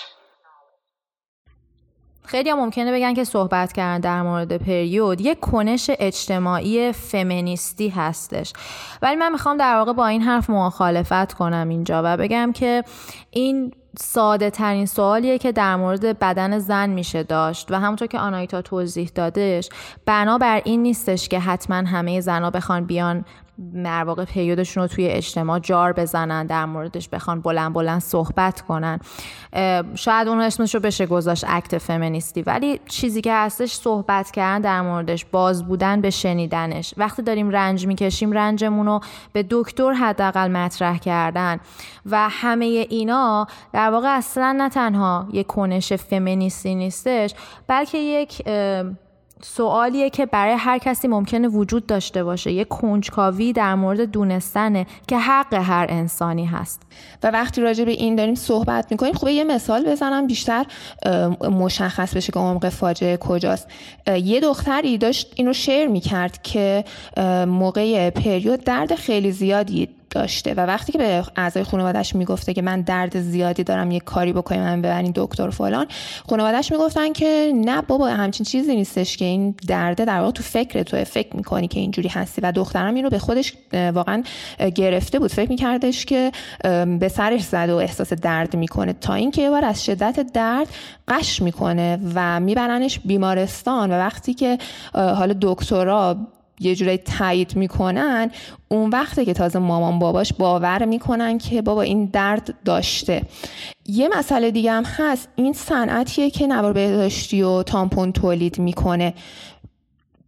[2.27, 8.53] خیلی ممکنه بگن که صحبت کردن در مورد پریود یک کنش اجتماعی فمینیستی هستش.
[9.01, 12.83] ولی من می‌خوام در واقع با این حرف مخالفت کنم اینجا و بگم که
[13.31, 18.61] این ساده ترین سوالیه که در مورد بدن زن میشه داشت و همونطور که آنایتا
[18.61, 19.69] توضیح دادش
[20.05, 23.25] بنا بر این نیستش که حتما همه زنها بخوان بیان
[23.83, 24.25] در واقع
[24.75, 28.99] رو توی اجتماع جار بزنن در موردش بخوان بلند بلند صحبت کنن.
[29.95, 32.41] شاید اون اسمش رو بشه گذاشت اکت فمینیستی.
[32.41, 36.93] ولی چیزی که هستش صحبت کردن در موردش باز بودن به شنیدنش.
[36.97, 38.99] وقتی داریم رنج می‌کشیم رنجمون رو
[39.33, 41.59] به دکتر حداقل مطرح کردن.
[42.05, 47.33] و همه اینا در واقع اصلا نه تنها یک کنش فمینیستی نیستش
[47.67, 48.41] بلکه یک
[49.41, 52.51] سوالیه که برای هر کسی ممکنه وجود داشته باشه.
[52.51, 56.81] یه کنجکاوی در مورد دونستنه که حق هر انسانی هست.
[57.23, 60.65] و وقتی راجع به این داریم صحبت می‌کنیم خوبه یه مثال بزنم بیشتر
[61.51, 63.67] مشخص بشه که عمق فاجعه کجاست.
[64.07, 66.83] یه دختری داشت اینو شیر می‌کرد که
[67.47, 70.53] موقع پریود درد خیلی زیادی داشته.
[70.53, 74.61] و وقتی که به اعضای خانوادهش می‌گفته که من درد زیادی دارم یه کاری بکنیم
[74.61, 75.87] من ببرین دکتر فلان
[76.29, 80.83] خانوادهش می‌گفتن که نه بابا همچین چیزی نیستش که این درده در واقع تو فکر
[80.83, 82.41] تو فکر می‌کنی که اینجوری هستی.
[82.41, 84.23] و دخترم اینو به خودش واقعا
[84.75, 85.31] گرفته بود.
[85.31, 86.31] فکر میکردش که
[86.99, 88.93] به سرش زده و احساس درد می‌کنه.
[88.93, 90.67] تا اینکه یه بار از شدت درد
[91.07, 93.91] قش می‌کنه و میبرنش بیمارستان.
[93.91, 94.57] و وقتی که
[94.93, 96.17] حالا دکترا
[96.59, 98.31] یه جورایی تایید می‌کنن
[98.67, 103.21] اون وقته که تازه مامان باباش باور می‌کنن که بابا این درد داشته.
[103.85, 109.13] یه مسئله دیگه هم هست این صنعتیه که نوار بهداشتی و تامپون تولید می‌کنه.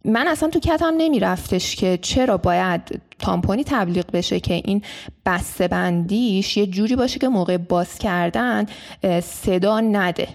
[0.04, 4.82] من اصلا تو کتم نمیرفتش که چرا باید تامپونی تبلیغ بشه که این
[5.26, 8.66] بسته بندیش یه جوری باشه که موقع باز کردن
[9.22, 10.28] صدا نده.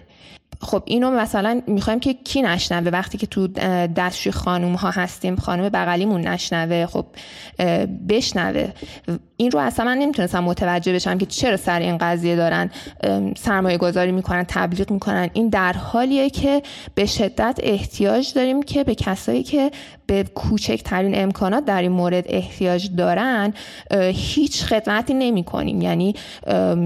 [0.62, 3.48] خب اینو مثلا می‌خوایم که کی نشنوه؟ وقتی که تو
[3.88, 7.06] دستشوی خانوم ها هستیم خانم بغلیمون نشنوه خب
[8.10, 8.72] بشنوه.
[9.38, 12.72] این رو اصلا من نمی‌تونستم متوجه بشم که چرا سر این قضیه دارن
[13.38, 15.30] سرمایه گذاری می‌کنن تبلیغ می‌کنن.
[15.34, 16.62] این در حالیه که
[16.96, 19.72] به شدت احتیاج داریم که به کسایی که
[20.08, 23.54] به کوچکترین امکانات در این مورد احتیاج دارن
[24.14, 26.16] هیچ خدمتی نمی کنیم یعنی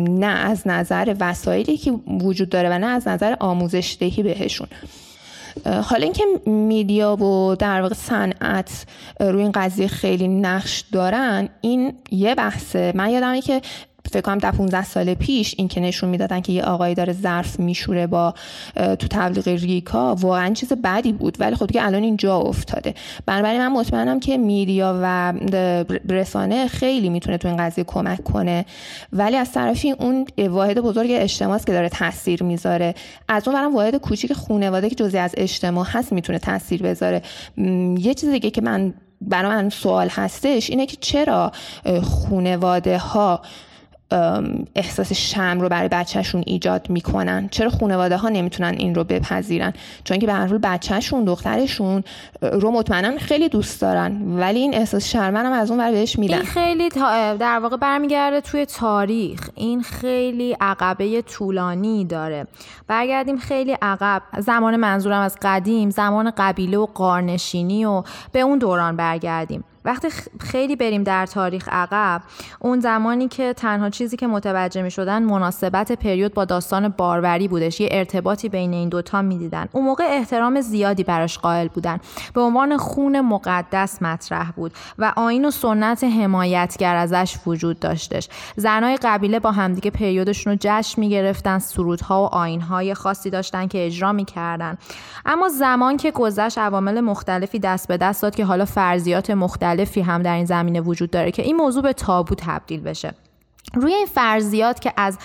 [0.10, 4.68] نه از نظر وسایلی که وجود داره و نه از نظر آموزش دهی بهشون.
[5.66, 8.86] حالا اینکه میدیا و در واقع صنعت
[9.20, 12.92] روی این قضیه خیلی نقش دارن این یه بحثه.
[12.96, 13.62] من یادمه که
[14.10, 17.60] فکر کنم در 15 سال پیش این که نشون می‌دادن که یه آقایی داره ظرف
[17.60, 18.34] میشوره با
[18.76, 21.38] تو تبلیغ ریکا واقعا چیز بدی بود.
[21.40, 22.94] ولی خب دیگه الان اینجا افتاده.
[23.26, 25.34] بنابراین من مطمئنم که میدیا و
[26.10, 28.66] رسانه خیلی می‌تونه تو این قضیه کمک کنه.
[29.14, 32.96] ولی از طرفی اون واحد بزرگ اجتماع که داره تاثیر می‌ذاره
[33.28, 37.22] از اون برم واحد کوچیک خانواده که جزئی از اجتماع هست می‌تونه تاثیر بذاره.
[37.98, 41.52] یه چیز دیگه که من برای من سوال هستش اینه که چرا
[42.04, 43.42] خانواده ها
[44.76, 47.50] احساس شم رو برای بچهشون ایجاد می‌کنن.
[47.52, 52.04] چرا خانواده ها نمی‌تونن این رو بپذیرن؟ چون که به هر حال بچهشون دخترشون
[52.42, 54.40] رو مطمئنا خیلی دوست دارن.
[54.40, 56.90] ولی این احساس شرم هم از اون ور بهش میدن این خیلی
[57.40, 59.50] در واقع برمیگرده توی تاریخ.
[59.56, 62.48] این خیلی عقبه طولانی داره.
[62.88, 64.22] برگردیم خیلی عقب.
[64.38, 69.64] زمان منظورم از قدیم زمان قبیله و قارنشینی و به اون دوران برگردیم.
[69.86, 70.08] وقتی
[70.40, 72.22] خیلی بریم در تاریخ عقب
[72.60, 77.82] اون زمانی که تنها چیزی که متوجه می شدن مناسبت پریود با داستان باروری بودش
[77.82, 79.66] یه ارتباطی بین این دوتا می‌دیدن.
[79.72, 82.00] اون موقع احترام زیادی براش قائل بودن.
[82.34, 88.30] به عنوان خون مقدس مطرح بود و آین و سنت حمایتگر ازش وجود داشتش.
[88.56, 94.14] زنای قبیله با همدیگه پریودشون رو جشن می‌گرفتن سرودها و آینهای خاصی داشتن که اجرا
[94.14, 94.78] می‌کردن.
[95.26, 100.02] اما زمان که گذشت عوامل مختلفی دست به دست داد که حالا فرضیات مختلف مختلفی
[100.02, 103.14] هم در این زمینه وجود داره که این موضوع به تابو تبدیل بشه.
[103.74, 105.18] روی این فرضیات که از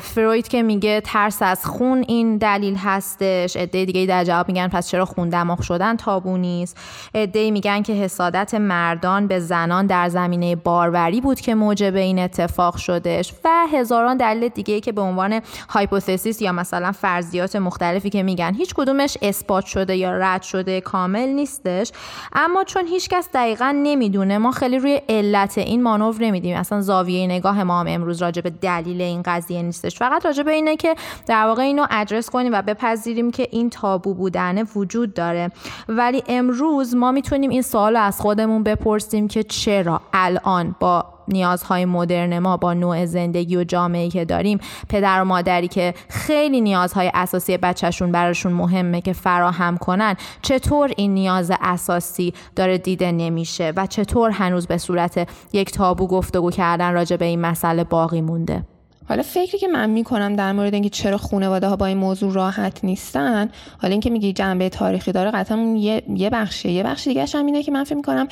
[0.00, 4.88] فروید که میگه ترس از خون این دلیل هستش عده دیگه در جواب میگن پس
[4.88, 6.78] چرا خون دماغ شدن تابو نیست؟
[7.14, 12.76] عده میگن که حسادت مردان به زنان در زمینه باروری بود که موجب این اتفاق
[12.76, 18.54] شدش و هزاران دلیل دیگه که به عنوان هایپوتزیس یا مثلا فرضیات مختلفی که میگن
[18.54, 21.92] هیچ کدومش اثبات شده یا رد شده کامل نیستش.
[22.32, 26.56] اما چون هیچکس دقیقا نمی‌دونه ما خیلی روی علت این مانور نمیدیم.
[26.56, 29.98] اصلا زاویه نگاه ما هم امروز راجع به دلیل این قضیه نیستش.
[29.98, 30.94] فقط راجع به اینه که
[31.26, 35.50] در واقع اینو ادرس کنیم و بپذیریم که این تابو بودنه وجود داره.
[35.88, 42.38] ولی امروز ما می‌تونیم این سوال از خودمون بپرسیم که چرا الان با نیازهای مدرن
[42.38, 44.58] ما با نوع زندگی و جامعه که داریم
[44.88, 51.14] پدر و مادری که خیلی نیازهای اساسی بچهشون براشون مهمه که فراهم کنن چطور این
[51.14, 57.16] نیاز اساسی داره دیده نمیشه و چطور هنوز به صورت یک تابو گفتگو کردن راجع
[57.16, 58.73] به این مسئله باقی مونده؟
[59.08, 62.84] حالا فکری که من می‌کنم در مورد اینکه چرا خانواده ها با این موضوع راحت
[62.84, 66.70] نیستن حالا اینکه میگی جنبه تاریخی داره قطعا یه یه بخشه.
[66.70, 68.28] یه بخش دیگه هم اینه که من فکر می‌کنم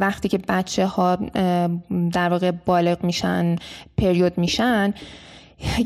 [0.00, 1.16] وقتی که بچه ها
[2.12, 3.56] در واقع بالغ میشن
[3.98, 4.94] پریود میشن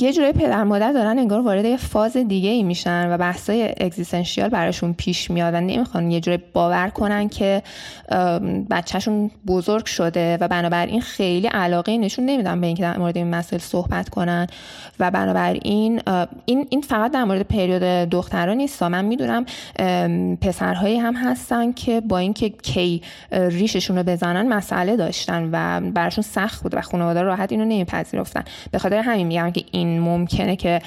[0.00, 4.48] یه جوری پدر مادر دارن انگار وارد یه فاز دیگه ای میشن و بحثای اگزیستنشیال
[4.48, 7.62] براشون پیش میاد و نمی‌خوان یه جوری باور کنن که
[8.70, 13.58] بچهشون بزرگ شده و بنابراین خیلی علاقه نشون نمیدن به اینکه در مورد این مسئله
[13.58, 14.46] صحبت کنن
[15.00, 16.00] و بنابراین
[16.44, 18.82] این این فقط در مورد پریود دخترها نیست.
[18.82, 19.46] من می‌دونم
[20.40, 23.02] پسرهایی هم هستن که با اینکه کی
[23.32, 28.44] ریششون رو بزنن مسئله داشتن و براشون سخت بود و خانواده راحت اینو نمیپذیرفتن.
[28.70, 30.82] به خاطر همین میگم که این ممکنه که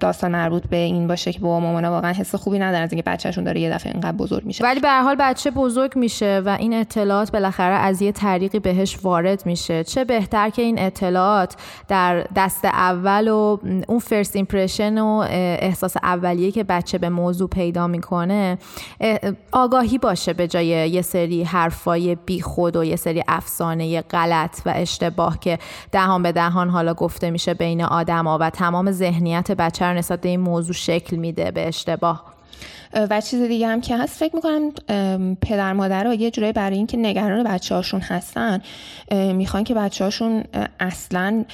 [0.00, 3.44] داستان مربوط به این باشه که بابا مامانا واقعا حس خوبی ندارن از اینکه بچهشون
[3.44, 4.64] داره یه دفعه اینقدر بزرگ میشه.
[4.64, 9.46] ولی به حال بچه بزرگ میشه و این اطلاعات بالاخره از یه طریقی بهش وارد
[9.46, 9.84] میشه.
[9.84, 11.56] چه بهتر که این اطلاعات
[11.88, 13.58] در دست اول و
[13.88, 15.24] اون فرست ایمپرشن و
[15.60, 18.58] احساس اولیه که بچه به موضوع پیدا می‌کنه
[19.52, 25.38] آگاهی باشه به جای یه سری حرفای بیخود و یه سری افسانه غلط و اشتباه
[25.40, 25.58] که
[25.92, 30.28] دهان به دهان حالا گفته میشه بین آدما و تمام ذهنیت بچه رو نسبت به
[30.28, 32.37] این موضوع شکل میده به اشتباه.
[32.94, 34.72] و چیز دیگه هم که هست فکر می‌کنم
[35.34, 38.60] پدر مادر ها یه جورایی برای اینکه نگران بچه هاشون هستن
[39.12, 40.44] می‌خوان که بچه هاشون
[40.80, 41.44] اصلا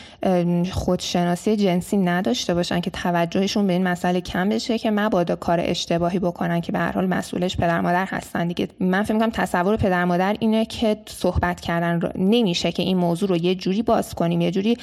[0.73, 6.19] خودشناسی جنسی نداشته باشن که توجهشون به این مسئله کم بشه که مبادا کار اشتباهی
[6.19, 8.69] بکنن که به هر حال مسئولش پدر مادر هستن دیگه.
[8.81, 13.37] من فکر می‌کنم تصور پدر مادر اینه که صحبت کردن نمیشه که این موضوع رو
[13.37, 14.77] یه جوری باز کنیم یه جوری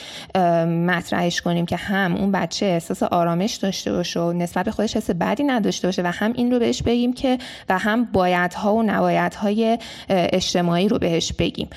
[0.65, 5.09] مطرحش کنیم که هم اون بچه احساس آرامش داشته باشه و نسبت به خودش حس
[5.09, 7.37] بدی نداشته باشه و هم این رو بهش بگیم که
[7.69, 9.77] و هم بایدها و نبایدهای
[10.09, 11.69] اجتماعی رو بهش بگیم.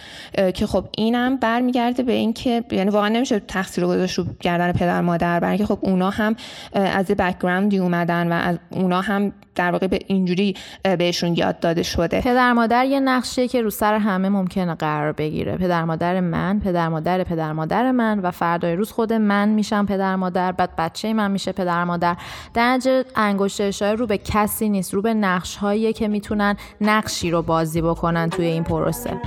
[0.55, 5.01] که خب اینم برمیگرده به اینکه یعنی واقعا نمیشه تقصیر رو گذاشت رو گردن پدر
[5.01, 6.37] مادر برای اینکه خب اونا هم
[6.73, 10.57] از بکگراندی اومدن و از اونا هم در واقع به اینجوری
[10.99, 12.21] بهشون یاد داده شده.
[12.21, 15.57] پدر مادر یه نقشه که رو سر همه ممکنه قرار بگیره.
[15.57, 20.17] پدر مادر من پدر مادر پدر مادر من و فردای روز خود من میشم پدر
[20.17, 22.17] مادر بعد بچه من میشه پدر مادر.
[22.55, 22.81] در
[23.17, 24.19] انگشت اشاره رو به
[24.55, 29.21] کسی نیست رو به نقش هایی که می‌تونن نقشی رو بازی بکنن توی این پروسه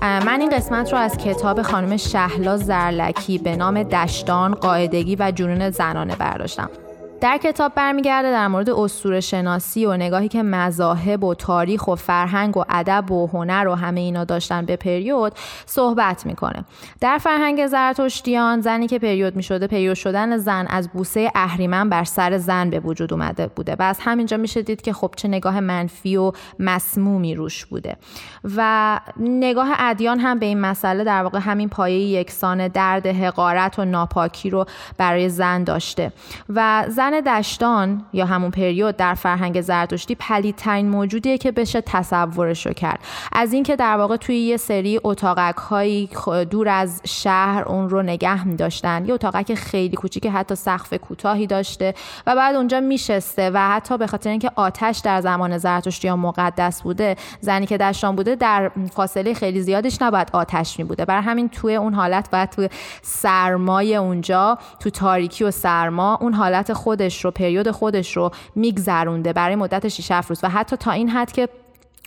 [0.00, 5.70] من این قسمت رو از کتاب خانم شهلا زرلکی به نام دشتان، قاعدگی و جنون
[5.70, 6.70] زنانه برداشتم.
[7.22, 12.56] در کتاب برمیگرده در مورد اسطوره شناسی و نگاهی که مذاهب و تاریخ و فرهنگ
[12.56, 15.32] و ادب و هنر و همه اینا داشتن به پریود
[15.66, 16.64] صحبت می‌کنه.
[17.00, 22.38] در فرهنگ زرتشتیان زنی که پریود می‌شده پریود شدن زن از بوسه اهریمن بر سر
[22.38, 23.76] زن به وجود اومده بوده.
[23.78, 27.96] و از همینجا میشه دید که خب چه نگاه منفی و مسمومی روش بوده.
[28.56, 33.84] و نگاه ادیان هم به این مسئله در واقع همین پایه یکسان درد حقارت و
[33.84, 34.64] ناپاکی رو
[34.98, 36.12] برای زن داشته.
[36.48, 42.72] و زن دشتان یا همون پریود در فرهنگ زرتشتی پلیدترین موجودیه که بشه تصورش رو
[42.72, 43.00] کرد.
[43.32, 46.10] از اینکه در واقع توی یه سری اتاقک هایی
[46.50, 51.46] دور از شهر اون رو نگه می داشتن یه اتاقک خیلی کوچیک حتی سقف کوتاهی
[51.46, 51.94] داشته
[52.26, 56.82] و بعد اونجا میشسته و حتی به خاطر اینکه آتش در زمان زرتشتی یا مقدس
[56.82, 61.48] بوده زنی که دشتان بوده در فاصله خیلی زیادش نباید آتش می بوده برای همین
[61.48, 62.68] توی اون حالت باید توی
[63.02, 69.32] سرمای اونجا تو تاریکی و سرما اون حالت خود خودش رو پریود خودش رو میگذرونده
[69.32, 70.40] برای مدت 6 روز.
[70.42, 71.48] و حتی تا این حد که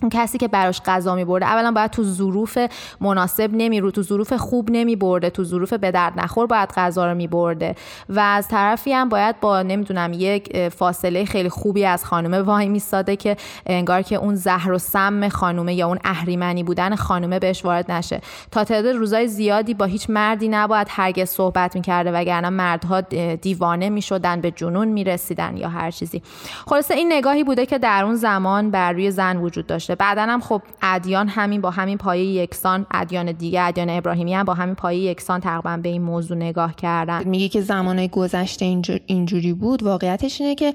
[0.02, 2.58] اون کسی که براش غذا می برده اولا باید تو ظروف
[3.02, 7.12] مناسب نمی رو تو ظروف خوب نمی برده تو ظروف به درد نخور باید غذا
[7.12, 7.76] رو می برده.
[8.10, 13.16] و از طرفی هم باید با نمی‌دونم یک فاصله خیلی خوبی از خانومه وای میستاده
[13.16, 17.92] که انگار که اون زهر و سم خانومه یا اون اهریمنی بودن خانومه بهش وارد
[17.92, 18.22] نشه.
[18.52, 23.02] تا تعداد روزای زیادی با هیچ مردی نباید هرگز صحبت می‌کرده وگرنه مردها
[23.42, 26.22] دیوانه می‌شدن به جنون می‌رسیدن یا هر چیزی.
[26.68, 29.85] خلاصه این نگاهی بوده که در اون زمان بر روی زن وجود داشت.
[29.88, 34.44] داشته بعدا هم خب ادیان همین با همین پایه یکسان ادیان دیگه ادیان ابراهیمی هم
[34.44, 37.24] با همین پایه یکسان تقریبا به این موضوع نگاه کردن.
[37.28, 38.66] میگه که زمانهای گذشته
[39.06, 39.84] اینجوری بود.
[39.84, 40.74] واقعیتش اینه که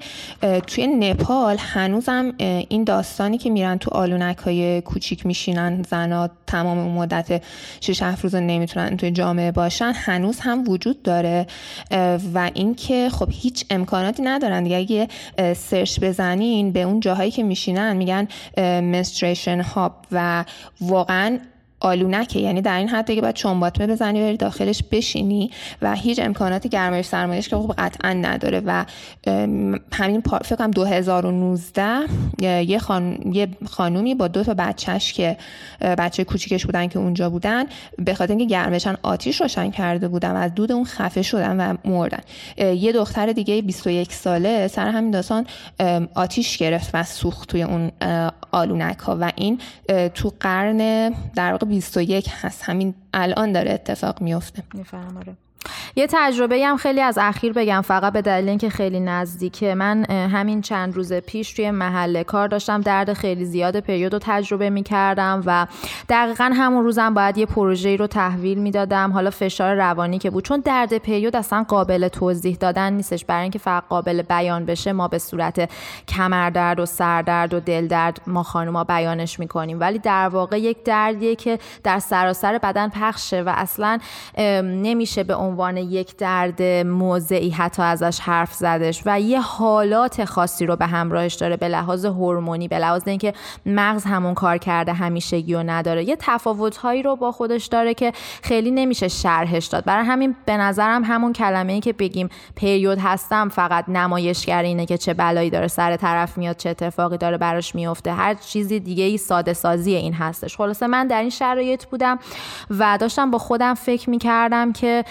[0.67, 2.33] توی نپال هنوزم
[2.69, 7.43] این داستانی که میرن تو آلونک های کوچیک میشینن زنا تمام مدت
[7.81, 11.47] شش هفت روز نمی‌تونن توی جامعه باشن هنوز هم وجود داره.
[12.33, 14.63] و اینکه خب هیچ امکاناتی ندارن.
[14.63, 15.07] دیگه اگه
[15.53, 18.27] سرچ بزنین به اون جاهایی که میشینن میگن
[19.01, 20.45] منستریشن هاب و
[20.81, 21.39] واقعا
[21.81, 22.39] آلونکه.
[22.39, 27.05] یعنی در این حد که باید چنباتمه بزنی بری داخلش بشینی و هیچ امکانات گرمایش
[27.05, 28.61] سرمایش که خب قطعا نداره.
[28.65, 28.85] و
[29.93, 32.07] همین فکر کنم 2019
[32.41, 33.17] یه, خان...
[33.33, 35.37] یه خانومی با دو تا بچهش که
[35.81, 37.65] بچه کوچیکش بودن که اونجا بودن
[37.97, 41.77] به خاطر اینکه گرمشن آتیش روشن کرده بودن و از دود اون خفه شدن و
[41.85, 42.19] مردن.
[42.57, 45.45] یه دختر دیگه 21 ساله سر همین داستان
[46.15, 47.91] آتیش گرفت و سوخت توی اون
[48.51, 49.59] آلونک و این
[50.13, 55.35] تو قرن در واقع 21 هست همین الان داره اتفاق میفته می‌فهمم آره.
[55.95, 59.75] یه تجربه هم خیلی از اخیر بگم فقط به دلیل اینکه خیلی نزدیکه.
[59.75, 64.69] من همین چند روز پیش توی محله کار داشتم درد خیلی زیاد پریود رو تجربه
[64.69, 65.67] می کردم و
[66.09, 69.11] دقیقا همون روزم باید یه پروژه رو تحویل می‌دادم.
[69.11, 70.43] حالا فشار روانی که بود.
[70.43, 73.25] چون درد پریود اصلا قابل توضیح دادن نیستش.
[73.25, 75.69] برای اینکه فقط قابل بیان بشه ما به صورت
[76.07, 79.79] کمردرد و سردرد و دل درد ما خانوما بیانش می‌کنیم.
[79.79, 83.99] ولی در واقع یک دردیه که در سراسر بدن پخشه و اصلا
[84.63, 90.75] نمیشه به عنوان یک درد موضعی حتی ازش حرف زدش و یه حالات خاصی رو
[90.75, 93.33] به همراهش داره به لحاظ هورمونی به لحاظ اینکه
[93.65, 96.03] مغز همون کار کرده همیشگی و نداره.
[96.03, 98.11] یه تفاوتهایی رو با خودش داره که
[98.43, 99.85] خیلی نمیشه شرحش داد.
[99.85, 104.97] برای همین به نظرم همون کلمه ای که بگیم پریود هستم فقط نمایشگر اینه که
[104.97, 108.13] چه بلایی داره سر طرف میاد چه اتفاقی داره براش میفته.
[108.13, 110.57] هر چیزی دیگه ای ساده سازی این هستش.
[110.57, 112.19] خلاصه من در این شرایط بودم
[112.69, 115.03] و داشتم با خودم فکر می‌کردم که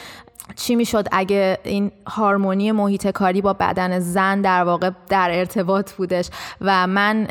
[0.57, 6.31] چی می‌شد اگه این هارمونی محیط کاری با بدن زن در واقع در ارتباط بودش
[6.61, 7.27] و من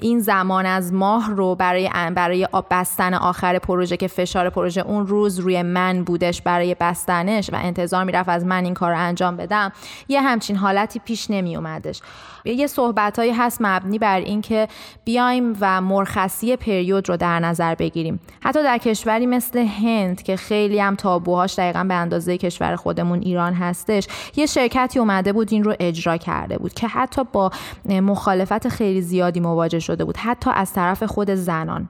[0.00, 5.38] این زمان از ماه رو برای برای بستن آخر پروژه که فشار پروژه اون روز
[5.38, 9.72] روی من بودش برای بستنش و انتظار می‌رفت از من این کار رو انجام بدم
[10.08, 12.00] یه همچین حالتی پیش نمی اومدش
[12.44, 14.68] یه صحبتهایی هست مبنی بر اینکه
[15.04, 18.20] بیایم و مرخصی پریود رو در نظر بگیریم.
[18.42, 23.52] حتی در کشوری مثل هند که خیلی هم تابوهاش دقیقا به اندازه کشور خودمون ایران
[23.52, 27.50] هستش یه شرکتی اومده بود این رو اجرا کرده بود که حتی با
[27.86, 31.88] مخالفت خیلی زیادی مواجه شده بود حتی از طرف خود زنان.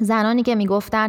[0.00, 1.08] زنانی که می‌گفتن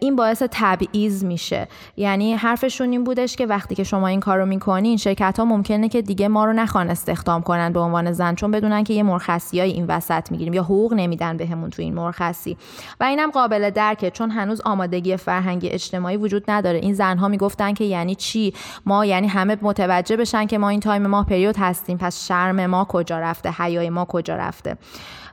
[0.00, 1.68] این باعث تبعیض میشه.
[1.96, 5.88] یعنی حرفشون این بودش که وقتی که شما این کار رو می‌کنین شرکت ها ممکنه
[5.88, 9.60] که دیگه ما رو نخوان استخدام کنن به عنوان زن چون بدونن که یه مرخصی
[9.60, 12.56] های این وسط می‌گیریم یا حقوق نمیدن بهمون تو این مرخصی.
[13.00, 16.78] و اینم قابل درکه چون هنوز آمادگی فرهنگی اجتماعی وجود نداره.
[16.78, 18.54] این زنها می‌گفتن که یعنی چی؟
[18.86, 22.84] ما یعنی همه متوجه بشن که ما این تایم ما پریود هستیم پس شرم ما
[22.84, 24.76] کجا رفته؟ حیای ما کجا رفته؟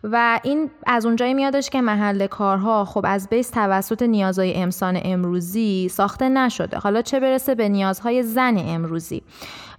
[0.03, 5.89] و این از اونجایی میادش که محل کارها خب از بیس توسط نیازهای انسان امروزی
[5.89, 6.77] ساخته نشده.
[6.77, 9.21] حالا چه برسه به نیازهای زن امروزی.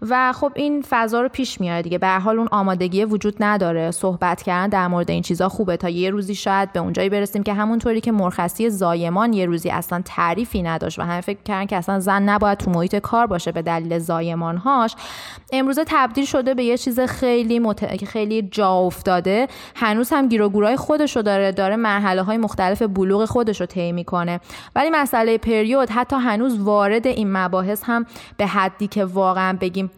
[0.02, 1.98] و خب این فضا رو پیش میاره دیگه.
[1.98, 3.90] به حال اون آمادگی وجود نداره.
[3.90, 5.76] صحبت کردن در مورد این چیزا خوبه.
[5.76, 10.02] تا یه روزی شاید به اونجایی برسیم که همونطوری که مرخصی زایمان یه روزی اصلا
[10.04, 13.62] تعریفی نداشت و همه فکر کردن که اصلا زن نباید تو محیط کار باشه به
[13.62, 14.96] دلیل زایمانهاش.
[15.52, 18.04] امروزه تبدیل شده به یه چیز خیلی مت...
[18.04, 19.48] خیلی جا افتاده.
[19.76, 21.52] هنوز هم گیر و گورای خودشو داره.
[21.52, 24.40] داره مرحله های مختلف بلوغ خودش رو طی می‌کنه.
[24.76, 29.90] ولی مسئله پریود حتی هنوز وارد این مباحث هم به حدی که واقعا بگیم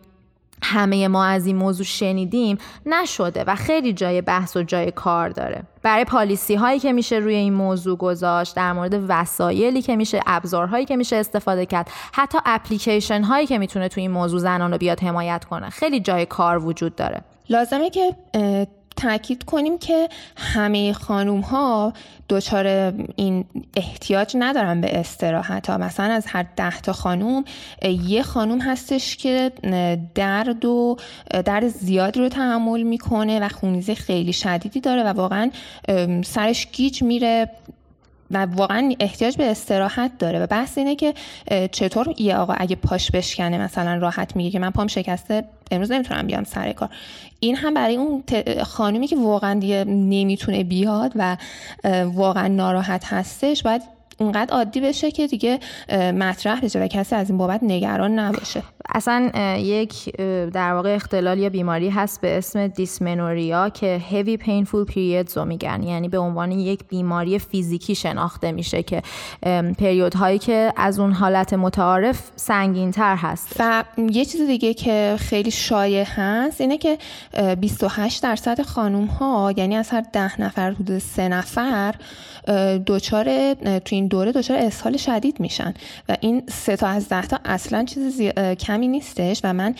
[0.62, 5.62] همه ما از این موضوع شنیدیم نشده و خیلی جای بحث و جای کار داره.
[5.82, 10.84] برای پالیسی هایی که میشه روی این موضوع گذاشت در مورد وسایلی که میشه ابزارهایی
[10.84, 15.00] که میشه استفاده کرد حتی اپلیکیشن هایی که می‌تونه توی این موضوع زنان رو بیاد
[15.00, 15.70] حمایت کنه.
[15.70, 17.20] خیلی جای کار وجود داره.
[17.48, 18.16] لازمه که
[18.96, 21.92] تاکید کنیم که همه خانوم ها
[22.28, 23.44] دچار این
[23.76, 25.78] احتیاج ندارن به استراحت ها.
[25.78, 27.44] مثلا از هر ده تا خانوم
[27.82, 29.52] یه خانوم هستش که
[30.14, 30.96] درد و
[31.44, 35.50] درد زیادی رو تحمل می‌کنه و خونریزی خیلی شدیدی داره و واقعا
[36.24, 37.50] سرش گیج میره.
[38.30, 41.14] و واقعا احتیاج به استراحت داره و بحث اینه که
[41.72, 46.26] چطور یه آقا اگه پاش بشکنه مثلا راحت میگه که من پام شکسته امروز نمی‌تونم
[46.26, 46.88] بیام سر کار.
[47.40, 48.24] این هم برای اون
[48.64, 51.36] خانومی که واقعا دیگه نمی‌تونه بیاد و
[52.04, 55.60] واقعا ناراحت هستش باید اونقدر عادی بشه که دیگه
[55.92, 58.62] مطرح بشه و کسی از این بابت نگران نباشه.
[58.94, 60.16] اصلا یک
[60.52, 65.82] در واقع اختلال یا بیماری هست به اسم دیسمنوریا که heavy painful periods رو میگن.
[65.82, 69.02] یعنی به عنوان یک بیماری فیزیکی شناخته میشه که
[69.78, 73.56] پریود هایی که از اون حالت متعارف سنگین تر هست.
[73.58, 76.98] و یه چیز دیگه که خیلی شایع هست اینه که
[77.60, 81.94] 28 درصد خانوم ها یعنی از هر ده نفر حدود سه نفر
[82.86, 85.74] دچار تو این این دوره دچار اسهال شدید میشن
[86.08, 88.20] و این سه تا از ده تا اصلا چیز
[88.60, 89.74] کمی نیستش و من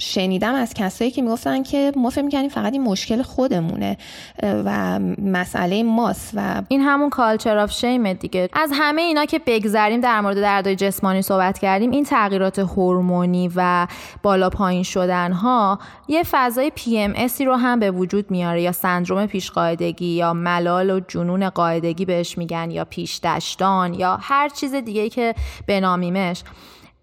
[0.00, 3.96] شنیدم از کسایی که می‌گفتن که ما فکر می‌کنیم فقط این مشکل خودمونه
[4.42, 8.48] و مسئله ماست و این همون کالچر آف شیم دیگه.
[8.52, 13.86] از همه اینا که بگذریم در مورد دردهای جسمانی صحبت کردیم این تغییرات هورمونی و
[14.22, 17.14] بالا پایین شدن ها یه فضای پی ام
[17.46, 22.38] رو هم به وجود میاره یا سندروم پیش قاعدگی یا ملال و جنون قاعدگی بهش
[22.38, 25.34] میگن یا پیش دشتان یا هر چیز دیگه که
[25.66, 26.42] بنامیمش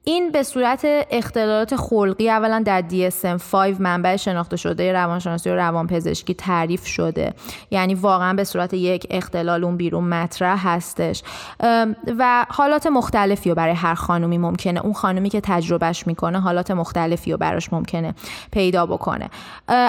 [0.08, 6.86] این به صورت اختلالات خلقی اولا در DSM-5 منبع شناخته شده روانشناسی و روانپزشکی تعریف
[6.86, 7.34] شده.
[7.72, 11.24] یعنی واقعا به صورت یک اختلال اون بیرون مطرح هستش.
[12.18, 14.80] و حالات مختلفی رو برای هر خانومی ممکنه.
[14.80, 18.16] اون خانومی که تجربهش می‌کنه حالات مختلفی رو براش ممکنه
[18.52, 19.30] پیدا بکنه.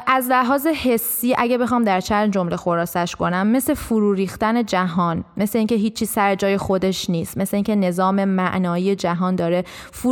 [0.07, 5.59] از لحاظ حسی اگه بخوام در چند جمله خلاصش کنم مثل فرو ریختن جهان مثل
[5.59, 9.65] اینکه هیچی سر جای خودش نیست مثل اینکه نظام معنایی جهان داره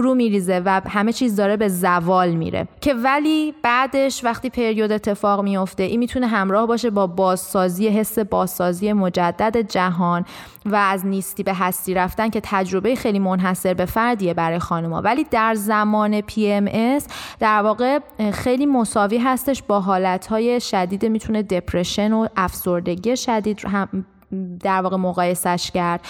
[0.05, 2.69] میریزه و همه چیز داره به زوال میره.
[2.81, 8.93] که ولی بعدش وقتی پریود اتفاق میفته این می‌تونه همراه باشه با بازسازی حس بازسازی
[8.93, 10.25] مجدد جهان
[10.67, 15.03] و از نیستی به هستی رفتن که تجربه خیلی منحصر به فردیه برای خانوما.
[15.03, 17.05] ولی در زمان PMS
[17.41, 17.99] در واقع
[18.33, 24.05] خیلی مساوی هستش با حالتهای شدید می‌تونه دپرشن و افسردگی شدید هم
[24.61, 26.01] در واقع مقایسش کرد.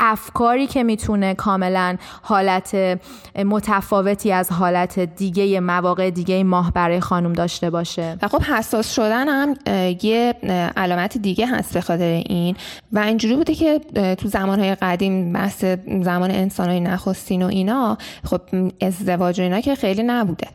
[0.00, 3.00] افکاری که می‌تونه کاملا حالت
[3.44, 8.16] متفاوتی از حالت دیگه مواقع دیگه ماه برای خانم داشته باشه.
[8.22, 9.54] و خب حساس شدن هم
[10.02, 10.34] یه
[10.76, 12.56] علامت دیگه هست به خاطر این.
[12.92, 13.80] و اینجوری بوده که
[14.18, 15.64] تو زمانهای قدیم بحث
[16.02, 18.40] زمان انسانهای نخستین و اینا خب
[18.80, 20.48] ازدواج و اینا که خیلی نبوده.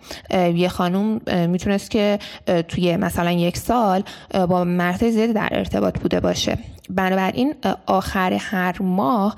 [0.55, 2.19] یه خانم می‌تونست که
[2.67, 4.03] توی مثلا یک سال
[4.49, 6.57] با مرد زیادی در ارتباط بوده باشه.
[6.91, 7.53] بنابراین
[7.85, 9.35] آخر هر ماه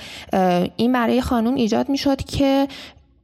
[0.75, 2.67] این برای خانم ایجاد می‌شد که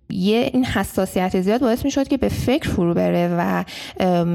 [0.10, 3.64] یه این حساسیت زیاد باعث می که به فکر فرو بره و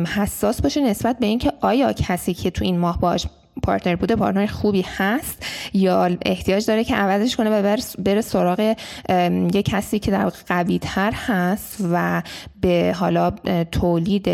[0.06, 3.26] حساس باشه نسبت به اینکه آیا کسی که تو این ماه باش
[3.62, 8.76] partner بوده partner خوبی هست یا احتیاج داره که عوضش کنه و بره سراغ
[9.54, 12.22] یه کسی که در قوی تر هست و
[12.60, 13.30] به حالا
[13.72, 14.28] تولید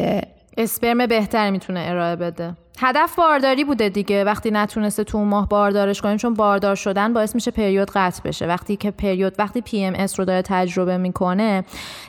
[0.57, 2.55] اسپرم بهتر می‌تونه ارائه بده.
[2.79, 4.25] هدف بارداری بوده دیگه.
[4.25, 8.47] وقتی نتونسته تو ماه باردارش کنیم چون باردار شدن باعث میشه پریود قطع بشه.
[8.47, 11.65] وقتی که پریود وقتی PMS رو داره تجربه می‌کنه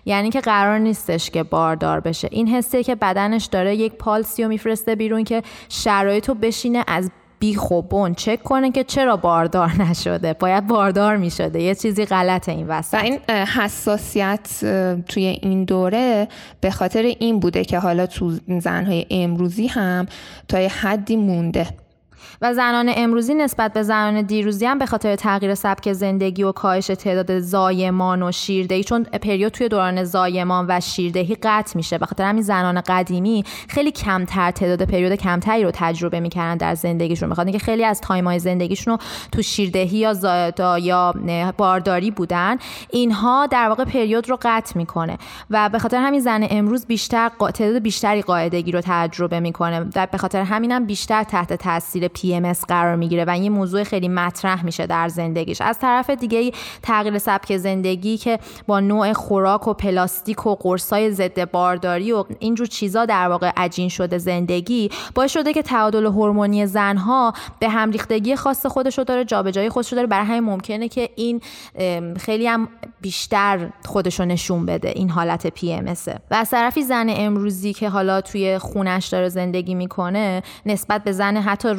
[0.05, 2.27] یعنی که قرار نیستش که باردار بشه.
[2.31, 7.11] این حسه که بدنش داره یک پالسی رو میفرسته بیرون که شرایط رو بشینه از
[7.41, 12.05] بیخ و بون چک کنه که چرا باردار نشده؟ باید باردار می شده یه چیزی
[12.05, 12.93] غلطه این وسط.
[12.93, 14.49] و این حساسیت
[15.07, 16.27] توی این دوره
[16.61, 20.05] به خاطر این بوده که حالا تو زنهای امروزی هم
[20.47, 21.67] تا یه حدی مونده.
[22.41, 26.87] و زنان امروزی نسبت به زنان دیروزی هم به خاطر تغییر سبک زندگی و کاهش
[26.87, 31.97] تعداد زایمان و شیردهی چون پریود توی دوران زایمان و شیردهی قطع میشه.
[31.97, 37.29] به خاطر همین زنان قدیمی خیلی کمتر تعداد پریود کمتری رو تجربه می‌کردن در زندگیشون.
[37.29, 38.99] می‌خواد اینکه خیلی از تایمای زندگیشون رو
[39.31, 41.13] تو شیردهی یا زایدا یا
[41.57, 42.57] بارداری بودن.
[42.89, 45.17] اینها در واقع پریود رو قطع می‌کنه
[45.49, 49.85] و به خاطر همین زن امروز بیشتر تعداد بیشتری قاعدگی رو تجربه می‌کنه.
[49.95, 54.65] و به خاطر همینم بیشتر تحت تاثیر PMS قرار می‌گیره و این موضوع خیلی مطرح
[54.65, 55.61] میشه در زندگیش.
[55.61, 56.51] از طرف دیگه
[56.83, 62.67] تغییر سبک زندگی که با نوع خوراک و پلاستیک و قرصای ضد بارداری و اینجور
[62.67, 68.35] چیزا در واقع عجین شده زندگی باعث شده که تعادل هورمونی زنها به هم ریختگی
[68.35, 70.07] خاص خودش رو داره جابجایی خودش رو داره.
[70.07, 71.41] برای همین ممکنه که این
[72.17, 72.67] خیلی هم
[73.01, 78.21] بیشتر خودش رو نشون بده این حالت PMS و از طرفی زن امروزی که حالا
[78.21, 81.69] توی خونش داره زندگی می‌کنه نسبت به زن حتی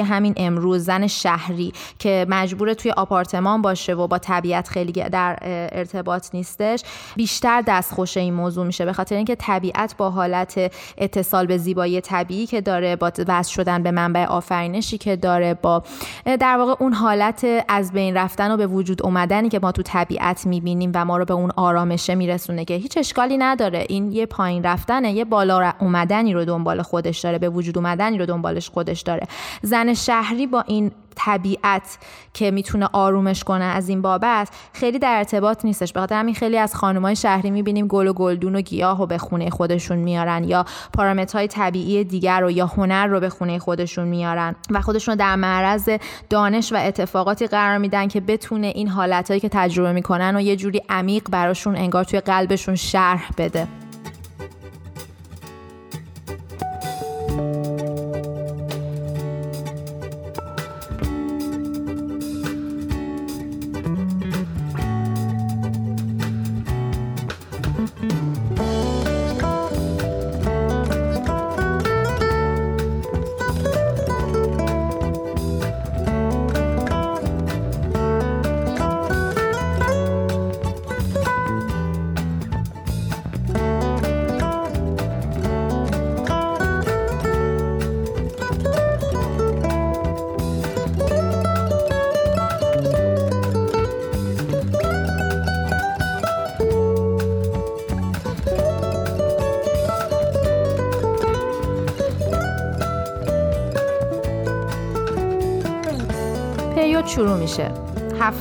[0.00, 5.38] روستا همین امروز زن شهری که مجبور توی آپارتمان باشه و با طبیعت خیلی در
[5.72, 6.82] ارتباط نیستش
[7.16, 8.84] بیشتر دستخوش این موضوع میشه.
[8.84, 13.82] به خاطر اینکه طبیعت با حالت اتصال به زیبایی طبیعی که داره با وصل شدن
[13.82, 15.82] به منبع آفرینشی که داره با
[16.24, 20.46] در واقع اون حالت از بین رفتن و به وجود اومدنی که ما تو طبیعت
[20.46, 23.86] می‌بینیم و ما رو به اون آرامشه میرسونه که هیچ اشکالی نداره.
[23.88, 28.26] این یه پایین رفتنه یه بالا اومدنی رو دنبال خودش داره به وجود اومدنی رو
[28.26, 29.26] دنبالش خودش داره.
[29.62, 31.98] زن شهری با این طبیعت
[32.34, 35.92] که می‌تونه آرومش کنه از این بابت خیلی در ارتباط نیستش.
[35.92, 39.50] بخاطر همین خیلی از خانمای شهری می‌بینیم گل و گلدون و گیاه و به خونه
[39.50, 44.80] خودشون میارن یا پارامترهای طبیعی دیگر رو یا هنر رو به خونه خودشون میارن و
[44.80, 45.88] خودشون در معرض
[46.30, 50.82] دانش و اتفاقاتی قرار میدن که بتونه این حالتهایی که تجربه می‌کنن و یه جوری
[50.88, 53.68] عمیق براشون انگار توی قلبشون شرح بده.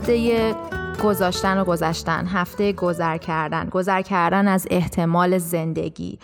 [0.02, 0.56] هفته
[1.04, 3.70] گذاشتن و گذشتن هفته گذر کردن.
[3.70, 6.20] گذر کردن از احتمال زندگی.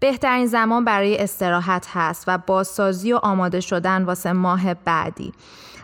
[0.00, 5.32] بهترین زمان برای استراحت هست و بازسازی و آماده شدن واسه ماه بعدی.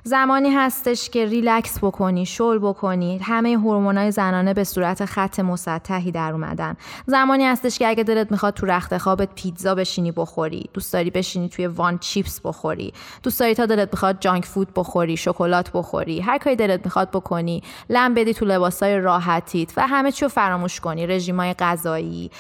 [0.06, 6.32] زمانی هستش که ریلکس بکنی شل بکنی همه هورمونای زنانه به صورت خط مسطحی در
[6.32, 6.76] اومدن.
[7.06, 11.48] زمانی هستش که اگه دلت می‌خواد تو رخت خوابت پیتزا بشینی بخوری دوست داری بشینی
[11.48, 12.92] توی وان چیپس بخوری
[13.22, 17.62] دوست داری تا دلت می‌خواد junk food بخوری شکلات بخوری هر کاری دلت می‌خواد بکنی
[17.90, 22.30] لم بدی تو لباسای راحتیت و همه چیو فراموش کنی رژیمای غذایی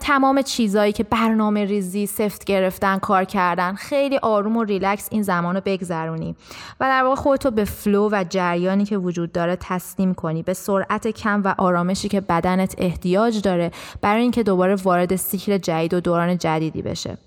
[0.00, 5.60] تمام چیزایی که برنامه ریزی سفت گرفتن کار کردن خیلی آروم و ریلکس این زمانو
[5.64, 6.36] بگذرونی.
[6.80, 10.42] و واقع خودتو به flow و جریانی که وجود داره تسلیم کنی.
[10.42, 13.70] به سرعت کم و آرامشی که بدنت احتیاج داره
[14.00, 17.18] برای اینکه دوباره وارد سیکل جدید و دوران جدیدی بشه.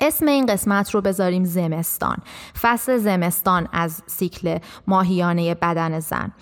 [0.00, 2.16] اسم این قسمت رو بذاریم زمستان.
[2.60, 6.32] فصل زمستان از سیکل ماهیانه بدن زن.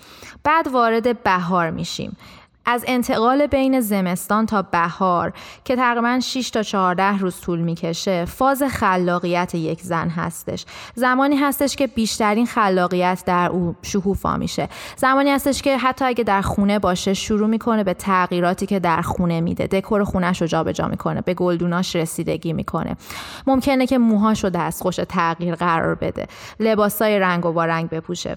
[0.43, 2.17] بعد وارد بهار میشیم.
[2.65, 8.63] از انتقال بین زمستان تا بهار که تقریبا 6 تا 14 روز طول می‌کشه فاز
[8.63, 10.65] خلاقیت یک زن هستش.
[10.95, 14.69] زمانی هستش که بیشترین خلاقیت در او شکوفا میشه.
[14.97, 19.41] زمانی هستش که حتی اگه در خونه باشه شروع می‌کنه به تغییراتی که در خونه
[19.41, 19.67] میده.
[19.67, 22.97] دکور خونش رو جابجا می‌کنه به گلدوناش رسیدگی می‌کنه.
[23.47, 26.27] ممکنه که موهاش رو دستخوش تغییر قرار بده.
[26.59, 28.35] لباسای رنگ و با رنگ بپوشه.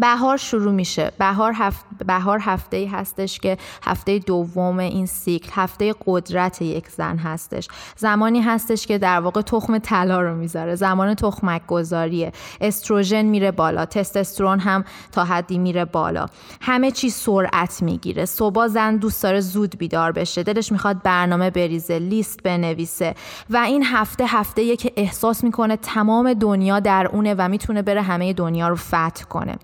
[0.00, 1.12] بهار شروع میشه.
[1.18, 1.84] بهار, هفت...
[2.06, 7.68] بهار هفته ای هستش که هفته دوم این سیکل هفته قدرت یک زن هستش.
[7.96, 10.74] زمانی هستش که در واقع تخم طلا رو می‌ذاره.
[10.74, 13.86] زمان تخمک گذاریه استروژن میره بالا.
[13.86, 16.26] تستوسترون هم تا حدی میره بالا.
[16.60, 18.24] همه چی سرعت می‌گیره.
[18.24, 20.42] صبح زن دوست داره زود بیدار بشه.
[20.42, 23.14] دلش می‌خواد برنامه بریزه لیست بنویسه.
[23.50, 28.32] و این هفته هفته که احساس می‌کنه تمام دنیا در اونه و می‌تونه بره همه
[28.32, 29.58] دنیا رو فتح کنه.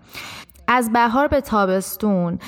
[0.68, 2.38] از بهار به تابستون.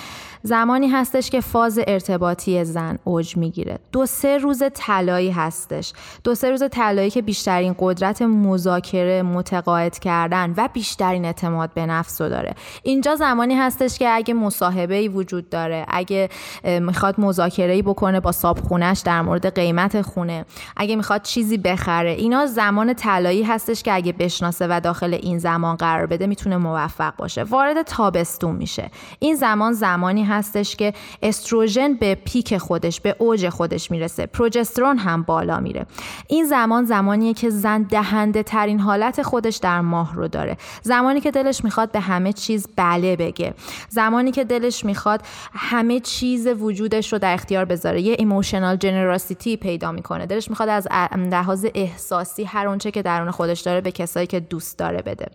[0.44, 3.78] زمانی هستش که فاز ارتباطی زن اوج می‌گیره.
[3.92, 5.92] دو سه روز طلایی هستش.
[6.24, 12.20] دو سه روز طلایی که بیشترین قدرت مذاکره متقاعد کردن و بیشترین اعتماد به نفس
[12.20, 12.54] رو داره.
[12.82, 16.28] اینجا زمانی هستش که اگه مصاحبه ای وجود داره اگه
[16.64, 20.44] می‌خواد مذاکره ای بکنه با صابخونش در مورد قیمت خونه
[20.76, 25.76] اگه می‌خواد چیزی بخره اینا زمان طلایی هستش که اگه بشناسه و داخل این زمان
[25.76, 27.42] قرار بده می‌تونه موفق باشه.
[27.42, 28.90] وارد تابستون میشه.
[29.18, 34.26] این زمان زمانی هستش که استروژن به پیک خودش به اوج خودش می‌رسه.
[34.26, 35.86] پروژسترون هم بالا میره.
[36.28, 40.56] این زمان زمانیه که زن دهنده ترین حالت خودش در ماه رو داره.
[40.82, 43.54] زمانی که دلش می‌خواد به همه چیز بله بگه.
[43.88, 45.20] زمانی که دلش می‌خواد
[45.52, 48.00] همه چیز وجودش رو در اختیار بذاره.
[48.00, 50.26] یه ایموشنال جنراسیتی پیدا می‌کنه.
[50.26, 54.78] دلش می‌خواد از لحاظ احساسی هر اونچه که درون خودش داره به کسایی که دوست
[54.78, 55.26] داره بده.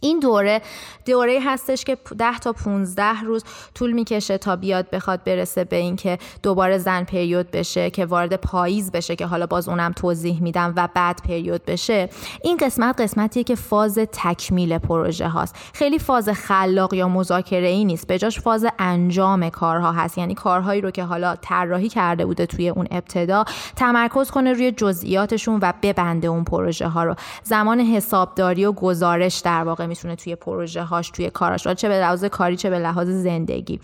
[0.00, 0.62] این دوره
[1.06, 3.44] دوره هستش که 10 تا 15 روز
[3.74, 8.90] طول می‌کشه تا بیاد بخواد برسه به اینکه دوباره زن پریود بشه که وارد پاییز
[8.92, 12.08] بشه که حالا باز اونم توضیح میدم و بعد پریود بشه.
[12.42, 15.56] این قسمت قسمتیه که فاز تکمیل پروژه هاست.
[15.72, 18.06] خیلی فاز خلاق یا مذاکره ای نیست.
[18.06, 20.18] به جاش فاز انجام کارها هست.
[20.18, 23.44] یعنی کارهایی رو که حالا طراحی کرده بوده توی اون ابتدا
[23.76, 27.14] تمرکز کنه روی جزئیاتشون و ببنده اون پروژه ها رو.
[27.42, 32.24] زمان حسابداری و گزارش در واقع می‌تونه توی پروژه هاش توی کاراش چه به لحاظ
[32.24, 33.80] کاری چه به لحاظ زندگی.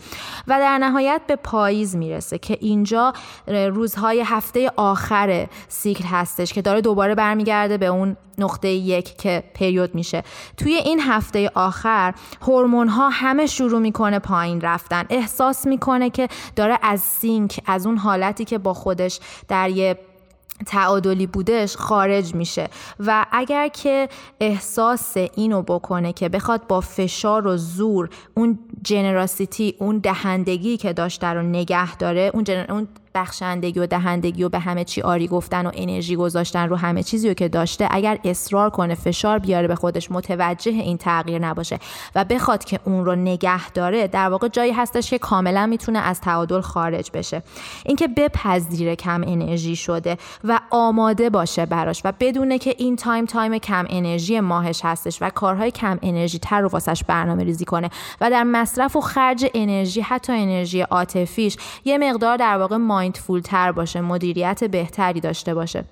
[0.47, 3.13] و در نهایت به پاییز می‌رسه که اینجا
[3.47, 9.95] روزهای هفته آخر سیکل هستش که داره دوباره برمیگرده به اون نقطه یک که پریود
[9.95, 10.23] میشه.
[10.57, 15.05] توی این هفته آخر هورمون ها همه شروع می‌کنه پایین رفتن.
[15.09, 19.99] احساس می‌کنه که داره از سینک از اون حالتی که با خودش در یه
[20.65, 22.67] تعادلی بودش خارج میشه
[22.99, 29.97] و اگر که احساس اینو بکنه که بخواد با فشار و زور اون جنراسیتی اون
[29.97, 32.87] دهندگی که داشته رو نگه داره اون, اون
[33.17, 37.27] بخشندگی و دهندگی و به همه چی آری گفتن و انرژی گذاشتن رو همه چیزی
[37.27, 41.79] رو که داشته اگر اصرار کنه فشار بیاره به خودش متوجه این تغییر نباشه
[42.15, 46.21] و بخواد که اون رو نگه داره در واقع جایی هستش که کاملا می‌تونه از
[46.21, 47.43] تعادل خارج بشه.
[47.85, 53.57] اینکه بپذیره کم انرژی شده و آماده باشه براش و بدونه که این time time
[53.57, 57.89] کم انرژی ماهش هستش و کارهای کم انرژی تر رو واسش برنامه ریزی کنه
[58.21, 63.71] و در مصرف و خرج انرژی حتی انرژی عاطفیش یه مقدار در واقع mindful تر
[63.71, 65.83] باشه مدیریت بهتری داشته باشه.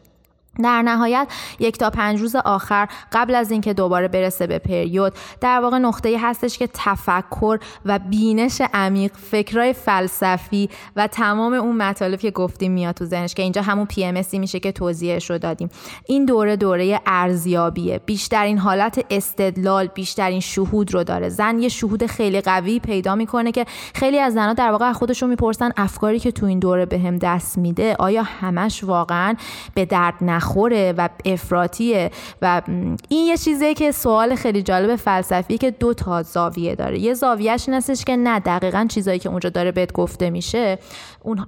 [0.64, 1.28] در نهایت
[1.60, 6.18] یک تا پنج روز آخر قبل از اینکه دوباره برسه به پریود در واقع نقطه
[6.22, 12.96] هستش که تفکر و بینش عمیق فکرای فلسفی و تمام اون مطالب که گفتیم میاد
[12.96, 15.70] تو ذهنش که اینجا همون پی ام میشه که توضیحش رو دادیم.
[16.06, 18.00] این دوره دوره ارزیابیه.
[18.06, 21.30] بیشترین حالت استدلال بیشترین شهود رو داره.
[21.30, 25.72] زن یه شهود خیلی قوی پیدا می‌کنه که خیلی از زنها در واقع خودشون می‌پرسن
[25.78, 29.36] افکاری که تو این دوره بهم به دست میده آیا همش واقعا
[29.74, 30.16] به درد
[30.46, 32.62] خوره و افراتیه و
[33.10, 37.00] این یه چیزیه که سوال خیلی جالب فلسفی که دو تا زاویه داره.
[37.00, 40.80] یه زاویهش این که نه دقیقا چیزایی که اونجا داره بهت گفته میشه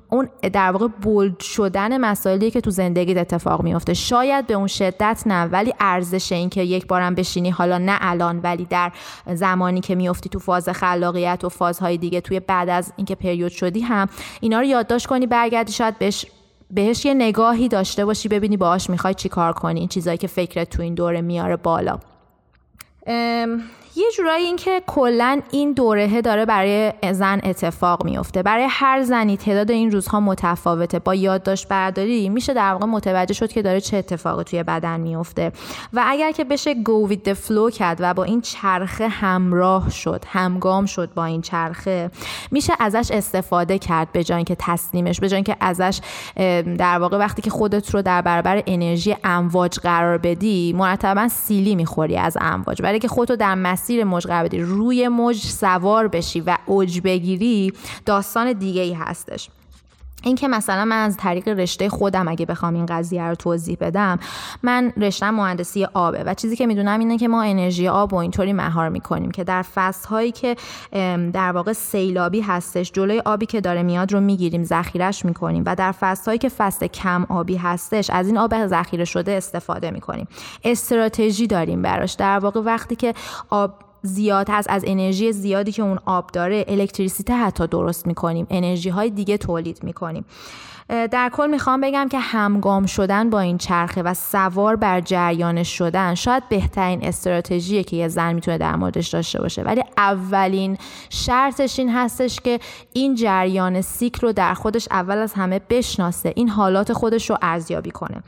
[0.10, 5.24] اون در واقع بولد شدن مسائلی که تو زندگی اتفاق میفته شاید به اون شدت
[5.26, 8.92] نه ولی ارزش این که یک بارم بشینی حالا نه الان ولی در
[9.34, 13.82] زمانی که میفتی تو فاز خلاقیت و فازهای دیگه توی بعد از اینکه پریود شدی
[13.82, 14.10] هم
[14.42, 16.26] اینا رو یادداشت کنی برگردی شاید بهش
[16.72, 20.70] بهش یه نگاهی داشته باشی ببینی باهاش می‌خوای چی کار کنی این چیزایی که فکرت
[20.70, 22.00] تو این دوره میاره بالا.
[23.98, 29.38] یه جورایی این که کلا این دورهه داره برای زن اتفاق میفته برای هر زنی
[29.38, 31.00] تعداد این روزها متفاوته.
[31.00, 35.52] با یادداشت برداری میشه در واقع متوجه شد که داره چه اتفاقی توی بدن میفته
[35.94, 40.86] و اگر که بشه with the flow کرد و با این چرخه همراه شد همگام
[40.86, 42.12] شد با این چرخه
[42.52, 46.00] میشه ازش استفاده کرد به جای که تسلیمش به جای که ازش
[46.78, 52.18] در واقع وقتی که خودت رو در برابر انرژی امواج قرار بدی مرتبا سیلی می‌خوری
[52.18, 52.82] از امواج.
[52.82, 57.74] برای که خودتو در مسیر موج قرار بدی روی موج سوار بشی و اوج بگیری
[58.06, 59.50] داستان دیگه ای هستش.
[60.28, 64.20] این که مثلا من از طریق رشته خودم اگه بخوام این قضیه رو توضیح بدم
[64.64, 68.54] من رشته مهندسی آبه و چیزی که می‌دونم اینه که ما انرژی آب و اینطوری
[68.54, 70.56] مهار می‌کنیم که در فصل هایی که
[71.34, 75.92] در واقع سیلابی هستش جلوی آبی که داره میاد رو می‌گیریم ذخیرش می‌کنیم و در
[75.92, 80.28] فصل هایی که فصل کم آبی هستش از این آب ذخیره شده استفاده می‌کنیم.
[80.64, 82.14] استراتژی داریم براش.
[82.14, 83.14] در واقع وقتی که
[83.50, 88.48] آب زیاد هست از انرژی زیادی که اون آب داره الکتریسیته حتی درست می‌کنیم.
[88.50, 90.26] انرژی های دیگه تولید می‌کنیم.
[90.90, 96.16] در کل می‌خوام بگم که همگام شدن با این چرخه و سوار بر جریان شدن
[96.16, 99.62] شاید بهترین استراتژیه که یه زن می‌تونه در موردش داشته باشه.
[99.62, 100.78] ولی اولین
[101.10, 102.60] شرطش این هستش که
[102.94, 107.92] این جریان سیکل رو در خودش اول از همه بشناسه این حالات خودش رو ارزیابی
[107.92, 108.24] کنه.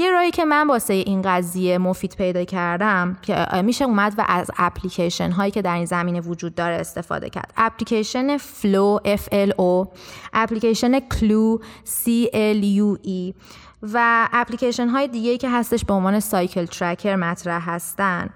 [0.00, 4.50] یه راهی که من واسه این قضیه مفید پیدا کردم که میشه اومد و از
[4.58, 7.52] اپلیکیشن هایی که در این زمینه وجود داره استفاده کرد.
[7.56, 9.88] اپلیکیشن فلو F L O
[10.32, 13.34] اپلیکیشن کلو C L U E
[13.82, 18.30] و اپلیکیشن های دیگه که هستش به عنوان cycle tracker مطرح هستن.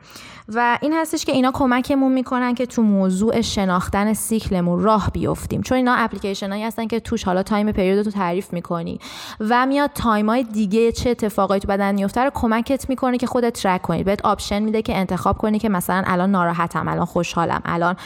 [0.49, 5.63] و این هستش که اینا کمکمون می‌کنن که تو موضوع شناختن سیکلمون راه بیفتیم.
[5.63, 8.99] چون اینا اپلیکیشن هایی هستن که توش حالا time پریود رو تعریف می‌کنی
[9.41, 13.53] و میاد time های دیگه چه اتفاقایی تو بدن میفته رو کمکت می‌کنه که خودت
[13.63, 14.05] track کنی.
[14.05, 17.97] بهت option میده که انتخاب کنی که مثلا الان ناراحتم الان خوشحالم الان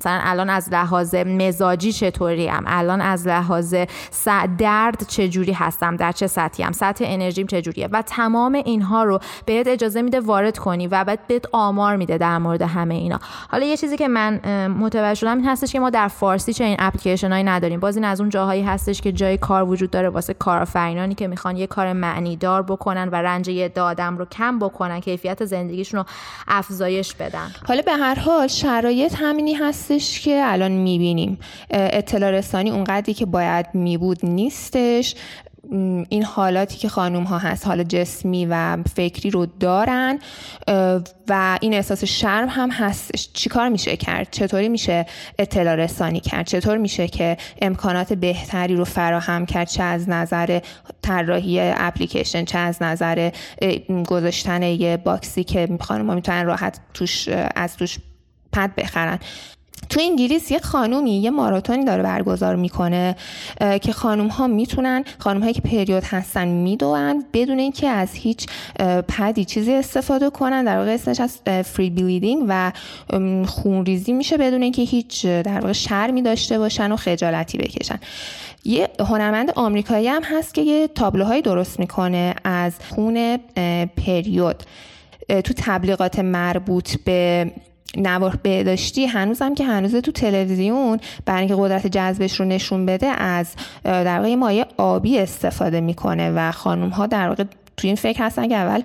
[0.00, 3.74] مثلا الان از لحاظ مزاجی چطوری ام الان از لحاظ
[4.58, 7.88] درد چجوری هستم در چه سطحی ام سطح انرژیم چجوریه.
[7.92, 12.38] و تمام اینها رو بهت اجازه میده وارد کنی و بعد بهت آمار میده در
[12.38, 13.18] مورد همه اینا.
[13.50, 16.76] حالا یه چیزی که من متوجه شدم این هستش که ما در فارسی چه این
[16.78, 17.80] اپلیکیشن هایی نداریم.
[17.80, 21.66] باز از اون جاهایی هستش که جای کار وجود داره واسه کارآفرینانی که می‌خوان یه
[21.66, 26.06] کار معنی دار بکنن و رنج یه دادم رو کم بکنن کیفیت زندگیشون رو
[26.48, 27.50] افزایش بدن.
[27.68, 31.38] حالا به هر حال شرایط همینی هستش که الان می‌بینیم.
[31.70, 35.14] اطلاع رسانی اونقدری که باید میبود نیستش.
[36.08, 40.18] این حالاتی که خانوم ها هست حال جسمی و فکری رو دارن
[41.28, 45.06] و این احساس شرم هم هست چیکار میشه کرد؟ چطوری میشه
[45.38, 50.60] اطلاع رسانی کرد؟ چطور میشه که امکانات بهتری رو فراهم کرد؟ چه از نظر
[51.02, 53.30] طراحی اپلیکیشن چه از نظر
[54.06, 57.98] گذاشتن یه باکسی که خانم ها می‌تونن راحت توش از توش
[58.52, 59.18] پد بخرن.
[59.88, 63.16] تو انگلیس یه خانومی یه ماراتونی داره برگزار می‌کنه
[63.82, 68.46] که خانوم ها می‌تونن خانوم هایی که پریود هستن می‌دوند بدون اینکه از هیچ
[69.08, 70.64] پدی چیزی استفاده کنن.
[70.64, 72.72] در واقع اسمش از فری بلیدینگ و
[73.46, 77.98] خونریزی میشه بدون اینکه هیچ در واقع شرمی داشته باشن و خجالتی بکشن.
[78.64, 83.36] یه هنرمند آمریکایی هم هست که یه تابلوهایی درست می‌کنه از خون
[83.96, 84.62] پریود.
[85.28, 87.50] تو تبلیغات مربوط به
[87.96, 93.54] نوار بهداشتی هنوزم که هنوز تو تلویزیون برای اینکه قدرت جذبش رو نشون بده از
[93.84, 97.44] در واقع مایه آبی استفاده می‌کنه و خانم ها در واقع
[97.78, 98.82] تو این فکر هستن که اول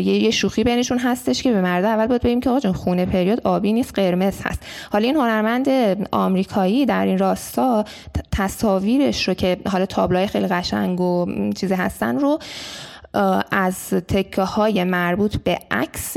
[0.00, 3.72] یه شوخی بینشون هستش که به مرد اول باید بگیم که آقا خونه پریود آبی
[3.72, 4.62] نیست قرمز هست.
[4.92, 5.68] حالا این هنرمند
[6.12, 7.84] آمریکایی در این راستا
[8.32, 11.26] تصاویرش رو که حالا تابلوهای خیلی قشنگ و
[11.56, 12.38] چیزی هستن رو
[13.50, 16.16] از تکه های مربوط به عکس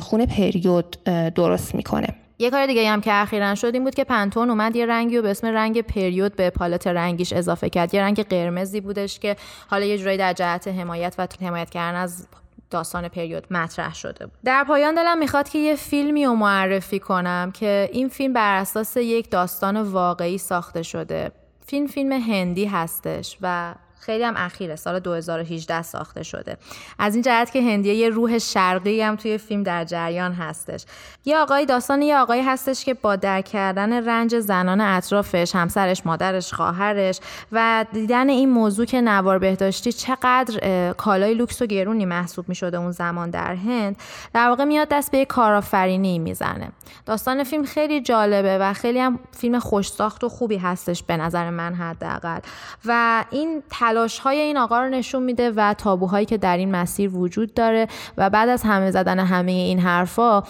[0.00, 0.96] خون پریود
[1.34, 2.08] درست می‌کنه.
[2.38, 5.22] یه کار دیگه هم که اخیرا شد این بود که پنتون اومد یه رنگی رو
[5.22, 7.94] به اسم رنگ پریود به پالت رنگیش اضافه کرد.
[7.94, 9.36] یه رنگ قرمزی بودش که
[9.70, 12.26] حالا یه جورایی در جهت حمایت و حمایت کردن از
[12.70, 14.34] داستان پریود مطرح شده بود.
[14.44, 18.96] در پایان دلم می‌خواد که یه فیلمی رو معرفی کنم که این فیلم بر اساس
[18.96, 21.30] یک داستان واقعی ساخته شده.
[21.66, 23.74] فیلم فیلم هندی هستش و
[24.06, 26.56] خیلی هم اخیره سال 2018 ساخته شده.
[26.98, 30.84] از این جهت که هندیه یه روح شرقی هم توی فیلم در جریان هستش.
[31.24, 36.52] یه آقای داستان یه آقایی هستش که با درک کردن رنج زنان اطرافش همسرش مادرش
[36.52, 37.20] خواهرش
[37.52, 42.76] و دیدن این موضوع که نوار بهداشتی چقدر کالای لوکس و گرونی محسوب می شده
[42.76, 43.96] اون زمان در هند
[44.34, 46.72] در واقع میاد دست به یه کارآفرینی می‌زنه.
[47.06, 51.50] داستان فیلم خیلی جالبه و خیلی هم فیلم خوش ساخت و خوبی هستش به نظر
[51.50, 52.40] من حداقل.
[52.84, 53.62] و این
[53.96, 57.86] تلاش های این آقا رو نشون میده و تابوهایی که در این مسیر وجود داره
[58.16, 60.42] و بعد از همه زدن همه این حرفا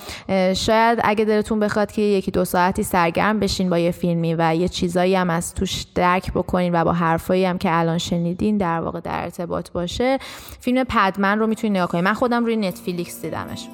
[0.55, 4.69] شاید اگه دلتون بخواد که یکی دو ساعتی سرگرم بشین با یه فیلمی و یه
[4.69, 9.01] چیزایی هم از توش درک بکنین و با حرفایی هم که الان شنیدین در واقع
[9.01, 10.19] در ارتباط باشه
[10.61, 12.05] فیلم پدمن رو می‌تونین نگاه کنین.
[12.05, 13.69] من خودم روی نتفلیکس دیدمش.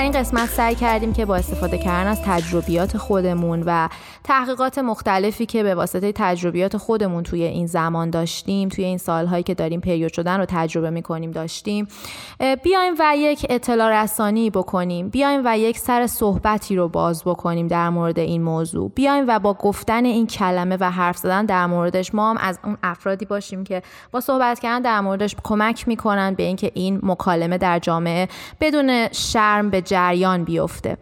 [0.00, 3.88] در این قسمت سعی کردیم که با استفاده کردن از تجربیات خودمون و
[4.30, 9.54] تحقیقات مختلفی که به واسطه تجربیات خودمون توی این زمان داشتیم توی این سالهایی که
[9.54, 11.88] داریم پریود شدن رو تجربه می‌کنیم داشتیم.
[12.62, 15.08] بیایم و یک اطلاع رسانی بکنیم.
[15.08, 18.90] بیایم و یک سر صحبتی رو باز بکنیم در مورد این موضوع.
[18.94, 22.76] بیایم و با گفتن این کلمه و حرف زدن در موردش ما هم از اون
[22.82, 27.78] افرادی باشیم که با صحبت کردن در موردش کمک می‌کنن به اینکه این مکالمه در
[27.78, 28.28] جامعه
[28.60, 30.96] بدون شرم به جریان بیفته.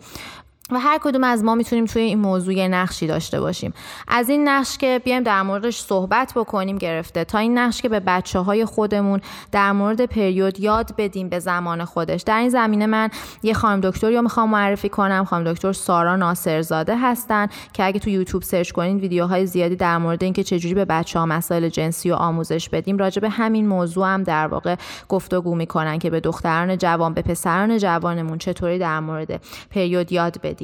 [0.70, 3.72] و هر کدوم از ما می‌تونیم توی این موضوع یه نقشی داشته باشیم.
[4.08, 7.24] از این نقش که بیایم در موردش صحبت بکنیم گرفته.
[7.24, 9.20] تا این نقش که به بچه های خودمون
[9.52, 12.22] در مورد پریود یاد بدیم به زمان خودش.
[12.22, 13.10] در این زمینه من
[13.42, 15.24] یه خانم دکتری رو می‌خوام معرفی کنم.
[15.24, 20.24] خانم دکتر سارا ناصرزاده هستن که اگه تو یوتیوب سرچ کنین ویدیوهای زیادی در مورد
[20.24, 24.22] اینکه چجوری به بچه ها مسائل جنسی و آموزش بدیم راجع به همین موضوع هم
[24.22, 24.76] در واقع
[25.08, 29.40] گفتگو می‌کنن که به دختران جوان به پسران جوانمون چطوری در مورد
[29.70, 30.57] پریود یاد بدیم.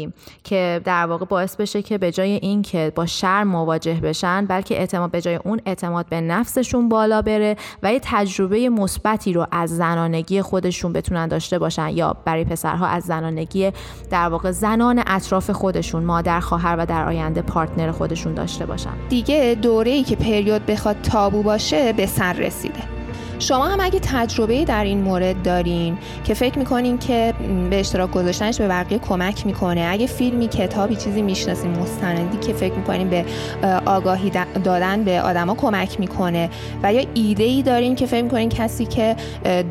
[0.44, 5.10] که در واقع باعث بشه که به جای اینکه با شرم مواجه بشن بلکه اعتماد
[5.10, 10.42] به جای اون اعتماد به نفسشون بالا بره و یه تجربه مثبتی رو از زنانگی
[10.42, 13.72] خودشون بتونن داشته باشن یا برای پسرها از زنانگی
[14.10, 18.94] در واقع زنان اطراف خودشون مادر خواهر و در آینده پارتنر خودشون داشته باشن.
[19.08, 22.93] دیگه دوره‌ای که پریود بخواد تابو باشه به سر رسیده.
[23.38, 27.34] شما هم اگه تجربه در این مورد دارین که فکر می‌کنین که
[27.70, 32.74] به اشتراک گذاشتنش به بقیه کمک می‌کنه اگه فیلمی کتابی چیزی می‌شناسین مستندی که فکر
[32.74, 33.24] می‌کنین به
[33.86, 34.32] آگاهی
[34.64, 36.50] دادن به آدما کمک می‌کنه
[36.82, 39.16] و یا ایده ای دارین که فکر می‌کنین کسی که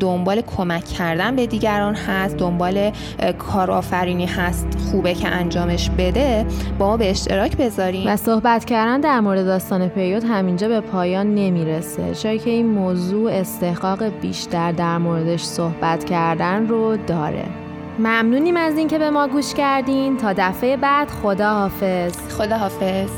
[0.00, 2.90] دنبال کمک کردن به دیگران هست دنبال
[3.38, 6.46] کارآفرینی هست خوبه که انجامش بده
[6.78, 8.08] با ما به اشتراک بذارین.
[8.08, 12.14] و صحبت کردن در مورد داستان پیوت همینجا به پایان نمی‌رسه.
[12.14, 17.44] چون که این موضوع استحقاق بیشتر در موردش صحبت کردن رو داره.
[17.98, 20.16] ممنونیم از اینکه به ما گوش کردین.
[20.16, 23.10] تا دفعه بعد خدا حافظ خدا حافظ